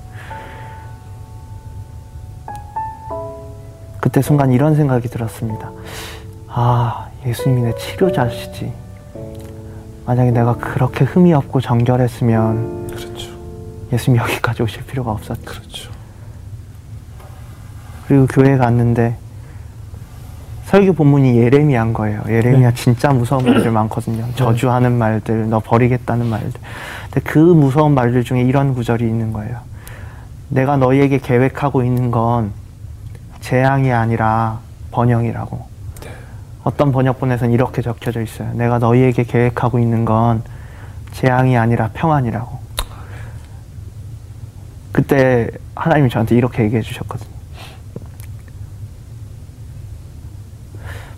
그때 3.99 4.21
순간 4.21 4.51
이런 4.51 4.76
생각이 4.76 5.07
들었습니다. 5.07 5.71
아, 6.49 7.07
예수님이 7.26 7.61
내 7.63 7.76
치료자시지. 7.76 8.71
만약에 10.05 10.32
내가 10.32 10.55
그렇게 10.55 11.05
흠이 11.05 11.34
없고 11.34 11.61
정결했으면 11.61 12.88
그렇죠. 12.88 13.32
예수님 13.91 14.19
여기까지 14.19 14.63
오실 14.63 14.86
필요가 14.86 15.11
없었죠. 15.11 15.41
그렇죠. 15.43 15.91
그리고 18.07 18.28
교회 18.28 18.57
갔는데 18.57 19.15
설교 20.65 20.93
본문이 20.93 21.38
예레미야인 21.38 21.93
거예요. 21.93 22.21
예레미야 22.28 22.69
네. 22.71 22.76
진짜 22.76 23.13
무서운 23.13 23.45
말들 23.45 23.71
많거든요. 23.71 24.26
저주하는 24.36 24.91
말들, 24.93 25.47
너 25.49 25.59
버리겠다는 25.59 26.26
말들. 26.26 26.59
근데 27.11 27.19
그 27.30 27.38
무서운 27.38 27.93
말들 27.93 28.24
중에 28.24 28.41
이런 28.41 28.74
구절이 28.74 29.05
있는 29.05 29.32
거예요. 29.34 29.59
내가 30.49 30.78
너희에게 30.78 31.19
계획하고 31.19 31.84
있는 31.84 32.11
건 32.11 32.51
재앙이 33.39 33.91
아니라 33.91 34.59
번영이라고. 34.91 35.72
네. 36.64 36.70
어떤 36.70 36.91
번역본에서는 36.91 37.53
이렇게 37.53 37.82
적혀져 37.82 38.22
있어요. 38.22 38.53
내가 38.53 38.80
너희에게 38.80 39.24
계획하고 39.24 39.80
있는 39.80 40.05
건 40.05 40.43
재앙이 41.11 41.57
아니라 41.57 41.89
평안이라고. 41.93 42.64
그때 44.91 45.49
하나님이 45.76 46.09
저한테 46.09 46.36
이렇게 46.36 46.64
얘기해 46.64 46.82
주셨거든요. 46.82 47.34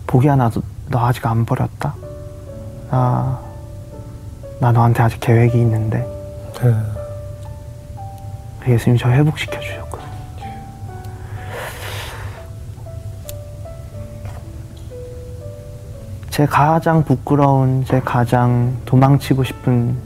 보기야 0.06 0.36
나도 0.36 0.62
너 0.88 1.06
아직 1.06 1.26
안 1.26 1.44
버렸다. 1.44 1.94
나, 2.90 3.40
나 4.60 4.72
너한테 4.72 5.02
아직 5.02 5.20
계획이 5.20 5.58
있는데 5.60 6.06
네. 8.64 8.72
예수님이 8.72 8.98
저 8.98 9.10
회복시켜 9.10 9.60
주셨거 9.60 9.95
제 16.36 16.44
가장 16.44 17.02
부끄러운, 17.02 17.86
제 17.86 17.98
가장 17.98 18.76
도망치고 18.84 19.42
싶은 19.42 19.96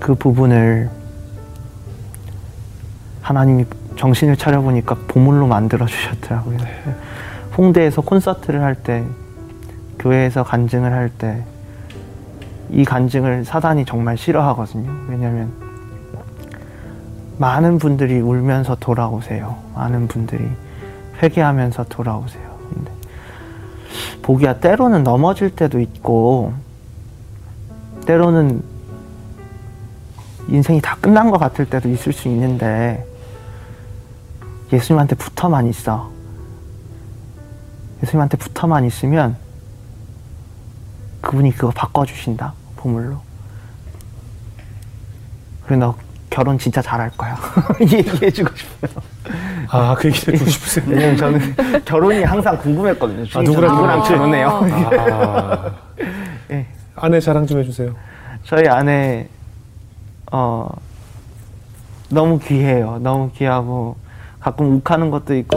그 0.00 0.16
부분을 0.16 0.90
하나님이 3.22 3.64
정신을 3.94 4.36
차려보니까 4.36 4.96
보물로 5.06 5.46
만들어 5.46 5.86
주셨더라고요. 5.86 6.58
홍대에서 7.56 8.00
콘서트를 8.00 8.60
할 8.60 8.74
때, 8.74 9.04
교회에서 10.00 10.42
간증을 10.42 10.92
할 10.92 11.10
때, 11.10 11.44
이 12.70 12.84
간증을 12.84 13.44
사단이 13.44 13.84
정말 13.84 14.18
싫어하거든요. 14.18 14.90
왜냐면 15.10 15.52
많은 17.38 17.78
분들이 17.78 18.18
울면서 18.18 18.74
돌아오세요. 18.80 19.58
많은 19.76 20.08
분들이 20.08 20.44
회개하면서 21.22 21.84
돌아오세요. 21.84 22.42
근데 22.74 22.90
보기야 24.24 24.58
때로는 24.58 25.02
넘어질 25.02 25.54
때도 25.54 25.80
있고 25.80 26.54
때로는 28.06 28.64
인생이 30.48 30.80
다 30.80 30.96
끝난 30.98 31.30
것 31.30 31.36
같을 31.36 31.68
때도 31.68 31.90
있을 31.90 32.14
수 32.14 32.28
있는데 32.28 33.06
예수님한테 34.72 35.14
붙어만 35.14 35.66
있어. 35.68 36.10
예수님한테 38.02 38.38
붙어만 38.38 38.86
있으면 38.86 39.36
그분이 41.20 41.52
그거 41.52 41.70
바꿔주신다. 41.70 42.54
보물로. 42.76 43.20
그래 45.66 45.76
너 45.76 45.94
결혼 46.30 46.58
진짜 46.58 46.80
잘할 46.80 47.10
거야. 47.10 47.38
얘기해주고 47.78 48.56
싶어요. 48.56 49.02
아, 49.70 49.94
그 49.98 50.08
얘기를 50.08 50.34
듣고 50.38 50.50
싶으세요? 50.50 50.84
왜냐면 50.88 51.16
저는 51.16 51.54
결혼이 51.84 52.22
항상 52.22 52.56
궁금했거든요. 52.58 53.24
주인장 53.24 53.44
누구랑 53.44 53.74
누구랑? 53.74 54.02
결혼해요? 54.02 54.48
아. 54.48 55.70
예. 56.50 56.66
아내 56.96 57.20
자랑 57.20 57.46
좀 57.46 57.58
해주세요. 57.60 57.94
저희 58.44 58.66
아내 58.68 59.28
어 60.32 60.68
너무 62.08 62.38
귀해요. 62.38 62.98
너무 63.00 63.30
귀하고 63.32 63.96
가끔 64.44 64.76
욱하는 64.76 65.10
것도 65.10 65.34
있고. 65.36 65.56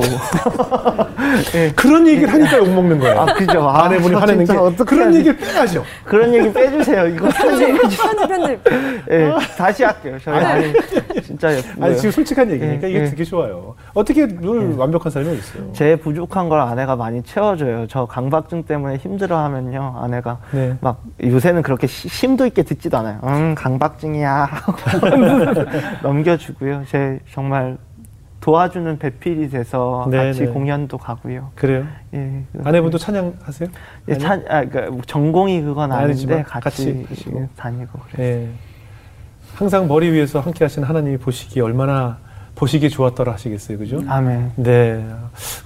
예. 1.55 1.71
그런 1.75 2.07
얘기를 2.07 2.31
하니까 2.31 2.57
욕 2.59 2.69
먹는 2.73 2.99
거예요. 2.99 3.19
아 3.19 3.25
그죠. 3.25 3.61
아, 3.67 3.83
아내분이 3.83 4.13
저 4.13 4.19
화내는 4.19 4.45
게? 4.45 4.83
그런 4.85 5.13
얘기를 5.13 5.35
빼야죠. 5.35 5.83
그런 6.05 6.33
얘기 6.33 6.53
빼주세요. 6.53 7.07
이거. 7.07 7.27
편집 7.27 8.27
편집. 8.29 8.59
예, 9.11 9.29
다시 9.57 9.83
할게요. 9.83 10.15
저희 10.23 10.37
아내 10.37 10.73
진짜 11.21 11.53
예쁘고요. 11.53 11.85
아니 11.85 11.97
지금 11.97 12.11
솔직한 12.11 12.49
얘기니까 12.49 12.87
예, 12.87 12.91
이게 12.91 12.99
예. 13.01 13.09
되게 13.09 13.25
좋아요. 13.25 13.75
어떻게 13.93 14.25
늘 14.25 14.75
완벽한 14.77 15.11
사람이 15.11 15.35
있어요? 15.35 15.63
제 15.73 15.97
부족한 15.97 16.47
걸 16.47 16.61
아내가 16.61 16.95
많이 16.95 17.21
채워줘요. 17.23 17.87
저 17.89 18.05
강박증 18.05 18.63
때문에 18.63 18.95
힘들어하면요, 18.95 19.95
아내가 20.01 20.37
네. 20.51 20.75
막 20.79 21.01
요새는 21.21 21.61
그렇게 21.61 21.87
시- 21.87 22.07
심도 22.07 22.45
있게 22.45 22.63
듣지도 22.63 22.97
않아요. 22.99 23.19
응, 23.25 23.53
강박증이야 23.53 24.47
넘겨주고요. 26.03 26.83
제 26.89 27.19
정말 27.33 27.77
도와주는 28.47 28.97
배필이 28.97 29.49
돼서 29.49 30.07
네, 30.09 30.27
같이 30.27 30.45
네. 30.45 30.47
공연도 30.47 30.97
가고요. 30.97 31.51
그래요. 31.53 31.85
예, 32.13 32.43
아내분도 32.63 32.97
찬양하세요? 32.97 33.69
예, 34.07 34.13
차, 34.17 34.35
아, 34.47 34.63
그러니까 34.63 35.01
전공이 35.05 35.63
그건 35.63 35.91
아닌데 35.91 36.43
같이, 36.43 37.05
같이. 37.09 37.29
다니고 37.57 37.99
그래요. 38.09 38.25
예. 38.25 38.49
항상 39.53 39.89
머리 39.89 40.09
위에서 40.11 40.39
함께 40.39 40.63
하신 40.63 40.83
하나님이 40.83 41.17
보시기에 41.17 41.61
얼마나 41.61 42.19
보시기에 42.57 42.89
좋았더라 42.89 43.33
하시겠어요. 43.33 43.77
그죠? 43.77 44.01
아멘. 44.07 44.51
네. 44.55 45.05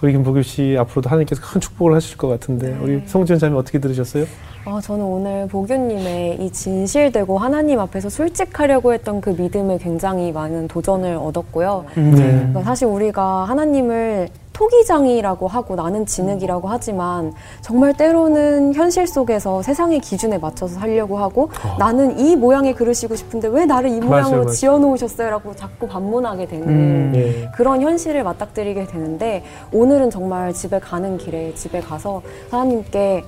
우리 0.04 0.12
김보규 0.12 0.44
씨 0.44 0.76
앞으로도 0.78 1.10
하나님께서 1.10 1.42
큰 1.42 1.62
축복을 1.62 1.96
하실 1.96 2.18
것 2.18 2.28
같은데 2.28 2.78
우리 2.82 3.02
송지현 3.06 3.40
자매 3.40 3.56
어떻게 3.56 3.80
들으셨어요? 3.80 4.26
아, 4.66 4.80
저는 4.80 5.04
오늘 5.04 5.48
보규님의 5.48 6.38
이 6.40 6.52
진실되고 6.52 7.38
하나님 7.38 7.80
앞에서 7.80 8.10
솔직하려고 8.10 8.94
했던 8.94 9.22
그 9.22 9.30
믿음에 9.32 9.78
굉장히 9.78 10.32
많은 10.32 10.68
도전을 10.68 11.16
얻었고요. 11.16 11.86
음, 11.98 12.12
네. 12.12 12.28
그러니까 12.32 12.64
사실 12.64 12.88
우리가 12.88 13.46
하나님을 13.46 14.28
토기장이라고 14.62 15.48
하고 15.48 15.76
나는 15.76 16.06
진흙이라고 16.06 16.68
하지만 16.68 17.34
정말 17.62 17.94
때로는 17.94 18.76
현실 18.76 19.08
속에서 19.08 19.64
세상의 19.64 20.00
기준에 20.02 20.38
맞춰서 20.38 20.76
살려고 20.76 21.18
하고 21.18 21.50
나는 21.80 22.20
이 22.20 22.36
모양의 22.36 22.76
그릇이고 22.76 23.16
싶은데 23.16 23.48
왜 23.48 23.66
나를 23.66 23.90
이 23.90 24.00
모양으로 24.00 24.42
어. 24.42 24.44
맞아요. 24.44 24.52
지어 24.52 24.78
놓으셨어요라고 24.78 25.56
자꾸 25.56 25.88
반문하게 25.88 26.46
되는 26.46 26.68
음. 26.68 27.12
예. 27.16 27.50
그런 27.56 27.82
현실을 27.82 28.24
맞닥뜨리게 28.24 28.86
되는데 28.86 29.44
오늘은 29.72 30.12
정말 30.12 30.54
집에 30.54 30.80
가는 30.80 31.18
길에 31.18 31.56
집에 31.56 31.80
가서 31.80 32.22
하나님께 32.52 33.24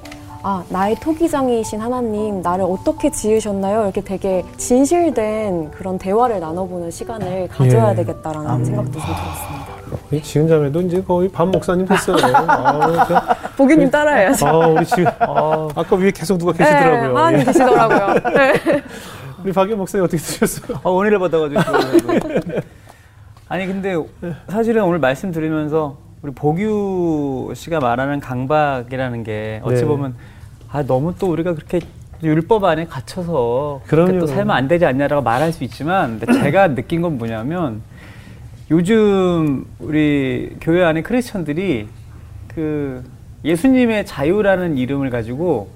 아 0.45 0.61
나의 0.67 0.95
토기장이신 0.95 1.79
하나님 1.79 2.41
나를 2.41 2.65
어떻게 2.65 3.09
지으셨나요? 3.09 3.83
이렇게 3.83 4.01
되게 4.01 4.43
진실된 4.57 5.71
그런 5.71 5.97
대화를 5.97 6.41
나눠보는 6.41 6.91
시간을 6.91 7.47
가져야 7.47 7.91
예. 7.91 7.95
되겠다라는 7.95 8.49
아멘. 8.49 8.65
생각도 8.65 8.91
좀 8.91 9.01
들었습니다. 9.01 9.73
우리 10.11 10.21
지은 10.21 10.47
자매도 10.49 10.81
이제 10.81 11.01
거의 11.01 11.29
반 11.29 11.49
목사님 11.49 11.85
됐어요. 11.85 12.17
아, 12.25 13.05
저- 13.07 13.53
보기님 13.55 13.89
따라해야죠. 13.89 14.45
아, 14.47 14.67
우리 14.67 14.85
지금 14.85 15.05
아까 15.07 15.95
위에 15.95 16.11
계속 16.11 16.37
누가 16.37 16.51
계시더라고요. 16.51 17.07
네, 17.13 17.15
하나님 17.15 17.39
예. 17.39 17.43
계시더라고요. 17.45 18.13
네. 18.35 18.53
우리 19.45 19.53
박영 19.53 19.77
목사님 19.77 20.03
어떻게 20.03 20.17
들으셨어요? 20.21 20.77
어, 20.83 20.99
은혜를 21.01 21.19
받아가지고. 21.19 21.61
좋아가지고. 21.61 22.59
아니 23.47 23.65
근데 23.67 23.95
사실은 24.49 24.83
오늘 24.83 24.99
말씀 24.99 25.31
들으면서 25.31 25.97
우리 26.21 26.33
보규 26.33 27.53
씨가 27.55 27.79
말하는 27.79 28.19
강박이라는 28.19 29.23
게 29.23 29.61
어찌 29.63 29.81
네. 29.81 29.85
보면 29.87 30.15
아 30.73 30.83
너무 30.83 31.13
또 31.19 31.31
우리가 31.31 31.53
그렇게 31.53 31.79
율법 32.23 32.63
안에 32.63 32.85
갇혀서 32.85 33.81
그렇게. 33.85 34.17
또 34.17 34.25
살면 34.25 34.49
안 34.55 34.67
되지 34.67 34.85
않냐라고 34.85 35.21
말할 35.21 35.53
수 35.53 35.63
있지만 35.63 36.19
제가 36.41 36.73
느낀 36.73 37.01
건 37.03 37.19
뭐냐면 37.19 37.81
요즘 38.71 39.65
우리 39.77 40.55
교회 40.59 40.83
안에 40.83 41.03
크리스천들이 41.03 41.87
그 42.47 43.03
예수님의 43.45 44.07
자유라는 44.07 44.77
이름을 44.79 45.11
가지고 45.11 45.69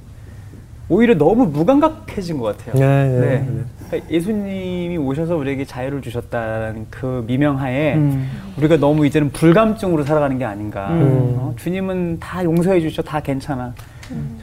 오히려 0.90 1.16
너무 1.16 1.46
무감각해진 1.46 2.40
것 2.40 2.58
같아요. 2.58 2.80
네, 2.82 3.10
네, 3.10 3.20
네. 3.20 3.40
네. 3.40 3.64
그러니까 3.88 4.12
예수님이 4.12 4.98
오셔서 4.98 5.36
우리에게 5.36 5.66
자유를 5.66 6.02
주셨다는 6.02 6.88
그 6.90 7.24
미명하에 7.28 7.96
음. 7.96 8.32
우리가 8.58 8.78
너무 8.78 9.06
이제는 9.06 9.32
불감증으로 9.32 10.04
살아가는 10.06 10.40
게 10.40 10.46
아닌가. 10.46 10.90
음. 10.92 11.36
어? 11.38 11.54
주님은 11.58 12.20
다 12.20 12.44
용서해 12.44 12.80
주셔, 12.80 13.04
다 13.04 13.20
괜찮아. 13.20 13.74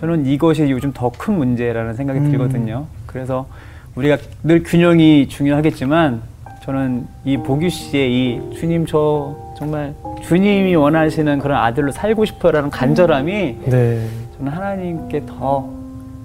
저는 0.01 0.27
이것이 0.27 0.69
요즘 0.71 0.93
더 0.93 1.11
큰 1.11 1.35
문제라는 1.39 1.95
생각이 1.95 2.19
음. 2.21 2.31
들거든요. 2.31 2.87
그래서 3.07 3.47
우리가 3.95 4.17
늘 4.43 4.63
균형이 4.63 5.29
중요하겠지만 5.29 6.23
저는 6.65 7.07
이 7.25 7.37
보규 7.37 7.69
씨의 7.69 8.13
이 8.13 8.41
주님 8.55 8.87
저 8.87 9.37
정말 9.57 9.95
주님이 10.23 10.75
원하시는 10.75 11.39
그런 11.39 11.59
아들로 11.59 11.93
살고 11.93 12.25
싶어라는 12.25 12.71
간절함이 12.71 13.59
네. 13.67 14.09
저는 14.39 14.51
하나님께 14.53 15.27
더 15.27 15.69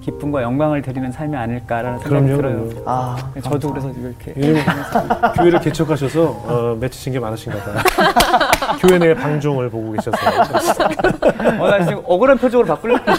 기쁨과 0.00 0.42
영광을 0.42 0.80
드리는 0.82 1.10
삶이 1.12 1.36
아닐까라는 1.36 1.98
생각이 1.98 2.26
그럼요. 2.26 2.36
들어요. 2.36 2.68
그럼요. 2.68 2.82
아, 2.86 3.16
저도 3.42 3.70
그래서 3.70 3.90
이렇게 3.90 4.34
요즘 4.36 4.54
교회를 5.36 5.60
개척하셔서 5.60 6.22
어, 6.22 6.76
맺히신 6.80 7.12
게 7.12 7.20
많으신가 7.20 7.58
봐요. 7.58 7.76
교회 8.80 8.98
내 8.98 9.14
방종을 9.14 9.68
보고 9.68 9.92
계셔서. 9.92 10.16
어, 11.60 11.68
나 11.68 11.84
지금 11.84 12.02
억울한 12.06 12.38
표정으로 12.38 12.66
바꾸려고 12.66 13.04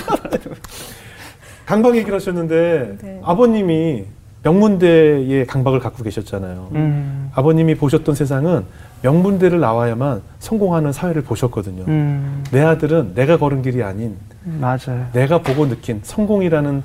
강박 1.66 1.96
얘기를 1.96 2.16
하셨는데 2.16 2.98
네. 3.02 3.22
아버님이 3.24 4.06
명문대의 4.44 5.46
강박을 5.46 5.80
갖고 5.80 6.04
계셨잖아요. 6.04 6.70
음, 6.74 7.32
아버님이 7.36 7.76
보셨던 7.76 8.16
세상은 8.16 8.66
명문대를 9.02 9.60
나와야만 9.60 10.22
성공하는 10.40 10.92
사회를 10.92 11.24
보셨거든요. 11.24 11.84
음, 11.88 12.44
내 12.52 12.62
아들은 12.62 13.14
내가 13.16 13.38
걸은 13.38 13.62
길이 13.62 13.84
아닌 13.84 14.16
맞아요. 14.44 15.08
내가 15.14 15.40
보고 15.40 15.68
느낀 15.68 16.00
성공이라는 16.04 16.84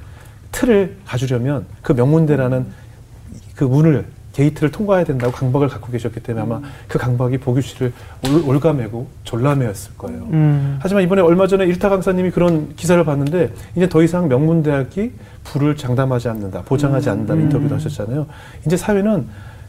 틀을 0.52 0.96
가주려면 1.04 1.66
그 1.82 1.92
명문대라는 1.92 2.66
그 3.54 3.64
문을 3.64 4.06
게이트를 4.32 4.70
통과해야 4.70 5.04
된다고 5.04 5.32
강박을 5.32 5.68
갖고 5.68 5.90
계셨기 5.90 6.20
때문에 6.20 6.42
아마 6.42 6.60
그 6.88 6.98
강박이 6.98 7.38
보규 7.38 7.62
씨를 7.62 7.92
올, 8.28 8.50
올가매고 8.50 9.06
졸라매었을 9.24 9.92
거예요. 9.96 10.28
음, 10.30 10.78
하지만 10.78 11.02
이번에 11.04 11.22
얼마 11.22 11.46
전에 11.46 11.64
일타 11.64 11.88
강사님이 11.88 12.30
그런 12.32 12.74
기사를 12.76 13.02
봤는데 13.02 13.52
이제 13.76 13.88
더 13.88 14.02
이상 14.02 14.28
명문대학이 14.28 15.12
불을 15.44 15.76
장담하지 15.76 16.28
않는다, 16.28 16.62
보장하지 16.62 17.08
않는다는 17.08 17.42
음. 17.42 17.44
인터뷰도 17.46 17.74
하셨잖아요. 17.76 18.26
이제 18.66 18.76
사회는 18.76 19.26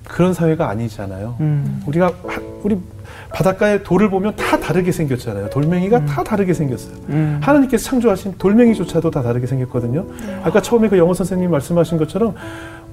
그런 0.08 0.34
사회가 0.34 0.70
아니잖아요. 0.70 1.36
음, 1.40 1.82
우리가 1.86 2.08
하- 2.08 2.42
우리 2.64 2.78
바닷가에 3.34 3.84
돌을 3.84 4.10
보면 4.10 4.36
다 4.36 4.58
다르게 4.60 4.92
생겼잖아요. 4.92 5.50
돌멩이가 5.50 6.06
다 6.06 6.24
다르게 6.24 6.54
생겼어요. 6.54 6.94
음, 7.10 7.40
하나님께서 7.42 7.84
창조하신 7.90 8.36
돌멩이조차도 8.38 9.12
다 9.12 9.22
다르게 9.22 9.48
생겼거든요. 9.48 10.06
아까 10.44 10.62
처음에 10.62 10.88
그 10.90 10.98
영어 10.98 11.14
선생님 11.14 11.52
말씀하신 11.52 11.98
것처럼 11.98 12.36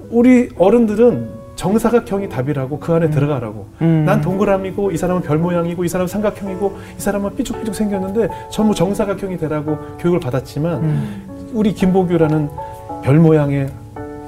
우리 0.09 0.49
어른들은 0.57 1.45
정사각형이 1.55 2.27
답이라고 2.29 2.79
그 2.79 2.93
안에 2.93 3.09
들어가라고. 3.09 3.67
음. 3.81 4.03
난 4.05 4.19
동그라미고 4.19 4.91
이 4.91 4.97
사람은 4.97 5.21
별 5.21 5.37
모양이고 5.37 5.85
이 5.85 5.87
사람은 5.87 6.07
삼각형이고 6.09 6.77
이 6.97 7.01
사람은 7.01 7.35
삐죽삐죽 7.37 7.73
생겼는데 7.73 8.27
전부 8.51 8.75
정사각형이 8.75 9.37
되라고 9.37 9.77
교육을 9.99 10.19
받았지만 10.19 10.73
음, 10.83 11.49
우리 11.53 11.73
김보규라는 11.73 12.49
별 13.03 13.19
모양의 13.19 13.69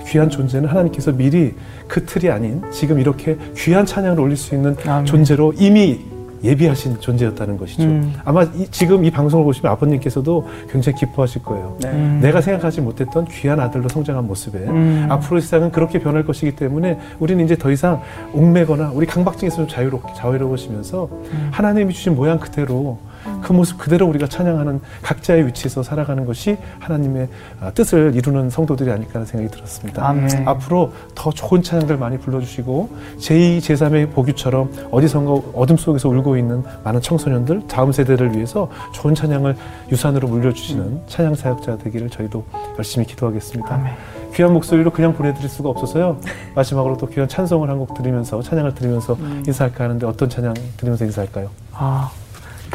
귀한 0.07 0.29
존재는 0.29 0.69
하나님께서 0.69 1.11
미리 1.11 1.53
그 1.87 2.05
틀이 2.05 2.31
아닌 2.31 2.61
지금 2.71 2.99
이렇게 2.99 3.37
귀한 3.55 3.85
찬양을 3.85 4.19
올릴 4.19 4.37
수 4.37 4.55
있는 4.55 4.75
아멘. 4.85 5.05
존재로 5.05 5.53
이미 5.57 5.99
예비하신 6.43 6.99
존재였다는 6.99 7.57
것이죠. 7.57 7.81
음. 7.83 8.13
아마 8.23 8.43
이- 8.43 8.67
지금 8.69 9.03
이 9.03 9.09
방송을 9.09 9.43
보시면 9.43 9.71
아버님께서도 9.71 10.47
굉장히 10.71 10.95
기뻐하실 10.99 11.41
거예요. 11.41 11.75
네. 11.81 11.89
음. 11.89 12.19
내가 12.21 12.41
생각하지 12.41 12.81
못했던 12.81 13.25
귀한 13.25 13.59
아들로 13.59 13.89
성장한 13.89 14.27
모습에 14.27 14.59
음. 14.59 15.07
앞으로 15.09 15.39
세상은 15.41 15.71
그렇게 15.71 15.97
변할 15.99 16.23
것이기 16.25 16.55
때문에 16.55 16.99
우리는 17.19 17.43
이제 17.43 17.55
더 17.57 17.71
이상 17.71 18.01
옥매거나 18.33 18.91
우리 18.93 19.07
강박증에서 19.07 19.55
좀 19.57 19.67
자유롭게 19.67 20.13
자유로워지면서 20.15 21.09
음. 21.11 21.47
하나님이 21.51 21.91
주신 21.93 22.15
모양 22.15 22.37
그대로 22.37 22.99
그 23.41 23.53
모습 23.53 23.77
그대로 23.77 24.05
우리가 24.07 24.27
찬양하는 24.27 24.81
각자의 25.01 25.47
위치에서 25.47 25.83
살아가는 25.83 26.25
것이 26.25 26.57
하나님의 26.79 27.27
아, 27.61 27.71
뜻을 27.71 28.13
이루는 28.15 28.49
성도들이 28.49 28.91
아닐까 28.91 29.15
하는 29.15 29.25
생각이 29.25 29.51
들었습니다. 29.53 30.07
아멘. 30.07 30.47
앞으로 30.47 30.91
더 31.15 31.31
좋은 31.31 31.63
찬양들 31.63 31.97
많이 31.97 32.17
불러주시고 32.17 32.89
제2, 33.19 33.59
제3의 33.59 34.11
보규처럼 34.11 34.71
어디선가 34.91 35.31
어둠 35.53 35.77
속에서 35.77 36.09
울고 36.09 36.37
있는 36.37 36.63
많은 36.83 37.01
청소년들 37.01 37.67
다음 37.67 37.91
세대를 37.91 38.35
위해서 38.35 38.69
좋은 38.93 39.15
찬양을 39.15 39.55
유산으로 39.91 40.27
물려주시는 40.27 41.01
찬양 41.07 41.35
사역자 41.35 41.77
되기를 41.77 42.09
저희도 42.09 42.43
열심히 42.77 43.05
기도하겠습니다. 43.05 43.73
아멘. 43.73 43.93
귀한 44.33 44.53
목소리로 44.53 44.91
그냥 44.91 45.13
보내드릴 45.13 45.49
수가 45.49 45.69
없어서요. 45.69 46.17
마지막으로 46.53 46.97
또 46.97 47.07
귀한 47.07 47.27
찬송을 47.27 47.69
한 47.69 47.77
곡 47.77 47.93
들으면서 47.93 48.41
찬양을 48.41 48.73
들으면서 48.73 49.15
인사할까 49.45 49.83
하는데 49.83 50.05
어떤 50.07 50.29
찬양 50.29 50.53
들으면서 50.77 51.05
인사할까요? 51.05 51.49
아, 51.73 52.09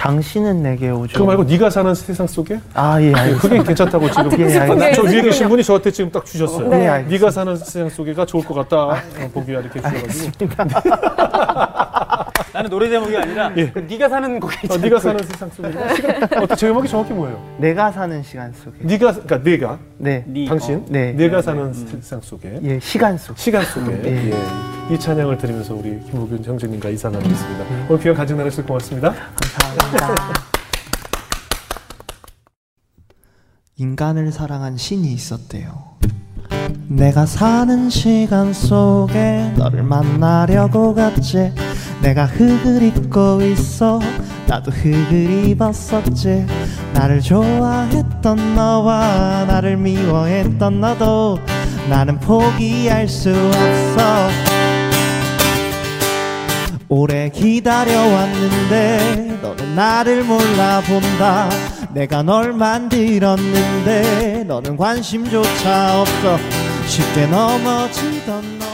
당신은 0.02 0.64
내게 0.64 0.90
오죠. 0.90 1.12
그거 1.12 1.26
말고 1.26 1.44
네가 1.44 1.70
사는 1.70 1.94
세상 1.94 2.26
속에 2.26 2.58
아, 2.74 3.00
예, 3.00 3.12
알겠습니다. 3.14 3.40
그게 3.40 3.62
괜찮다고 3.62 4.10
지금 4.10 4.32
예, 4.40 4.58
알겠습니다. 4.58 4.92
저 4.94 5.02
위에 5.02 5.22
계신 5.22 5.48
분이 5.48 5.62
저한테 5.62 5.92
지금 5.92 6.10
딱 6.10 6.26
주셨어요. 6.26 6.68
네, 6.70 6.88
알겠습니다. 6.88 7.08
네가 7.08 7.30
사는 7.30 7.56
세상 7.56 7.88
속에가 7.88 8.26
좋을 8.26 8.44
것 8.44 8.52
같다. 8.54 8.76
어, 8.86 8.96
보기야 9.32 9.60
이렇게 9.60 9.80
주셔가지고 9.80 10.48
나는 12.52 12.68
노래 12.68 12.90
제목이 12.90 13.16
아니라 13.16 13.52
예. 13.56 13.70
그 13.70 13.78
네가 13.78 14.08
사는 14.08 14.40
곡이 14.40 14.54
어, 14.54 14.58
있잖아. 14.64 14.82
네가 14.82 14.98
사는 14.98 15.24
세상 15.24 15.50
속에 15.50 15.94
시간 15.94 16.22
어떤 16.42 16.56
제목이 16.56 16.88
정확히 16.88 17.12
뭐예요? 17.12 17.40
내가 17.58 17.92
사는 17.92 18.20
시간 18.24 18.52
속에. 18.52 18.78
네가 18.80 19.12
그러니까 19.12 19.42
내가 19.44 19.78
네. 19.98 20.24
네, 20.26 20.46
당신 20.46 20.78
어. 20.78 20.84
네. 20.88 21.12
내가 21.12 21.40
사는 21.40 21.72
세상 21.72 22.20
속에 22.20 22.58
예, 22.64 22.80
시간 22.80 23.16
속. 23.16 23.38
시간 23.38 23.64
속에 23.64 23.92
예. 24.04 24.32
예. 24.90 24.94
이 24.94 24.98
찬양을 24.98 25.38
들으면서 25.38 25.74
우리 25.74 26.00
김호균 26.04 26.44
형제님과 26.44 26.90
인사 26.90 27.08
나누겠습니다. 27.08 27.64
오늘 27.88 28.02
귀한 28.02 28.16
간증 28.16 28.36
나누셔서 28.36 28.66
고맙습니다. 28.66 29.12
감사합니다. 29.12 30.42
인간을 33.76 34.32
사랑한 34.32 34.76
신이 34.76 35.12
있었대요. 35.12 35.92
내가 36.88 37.26
사는 37.26 37.88
시간 37.88 38.52
속에 38.52 39.52
너를 39.56 39.82
만나려고 39.82 40.94
갔지. 40.94 41.52
내가 42.02 42.26
흙을 42.26 42.82
입고 42.82 43.40
있어. 43.42 44.00
나도 44.46 44.70
흙을 44.70 45.48
입었었지. 45.48 46.46
나를 46.92 47.20
좋아했던 47.20 48.54
너와 48.54 49.46
나를 49.46 49.76
미워했던 49.78 50.80
너도 50.80 51.38
나는 51.88 52.18
포기할 52.20 53.08
수 53.08 53.30
없어. 53.30 54.51
오래 56.94 57.30
기다려왔는데 57.30 58.68
너는 59.40 59.74
나를 59.74 60.24
몰라본다. 60.24 61.48
내가 61.94 62.22
널 62.22 62.52
만들었는데 62.52 64.44
너는 64.46 64.76
관심조차 64.76 66.02
없어. 66.02 66.36
쉽게 66.86 67.28
넘어지던 67.28 68.58
너 68.58 68.71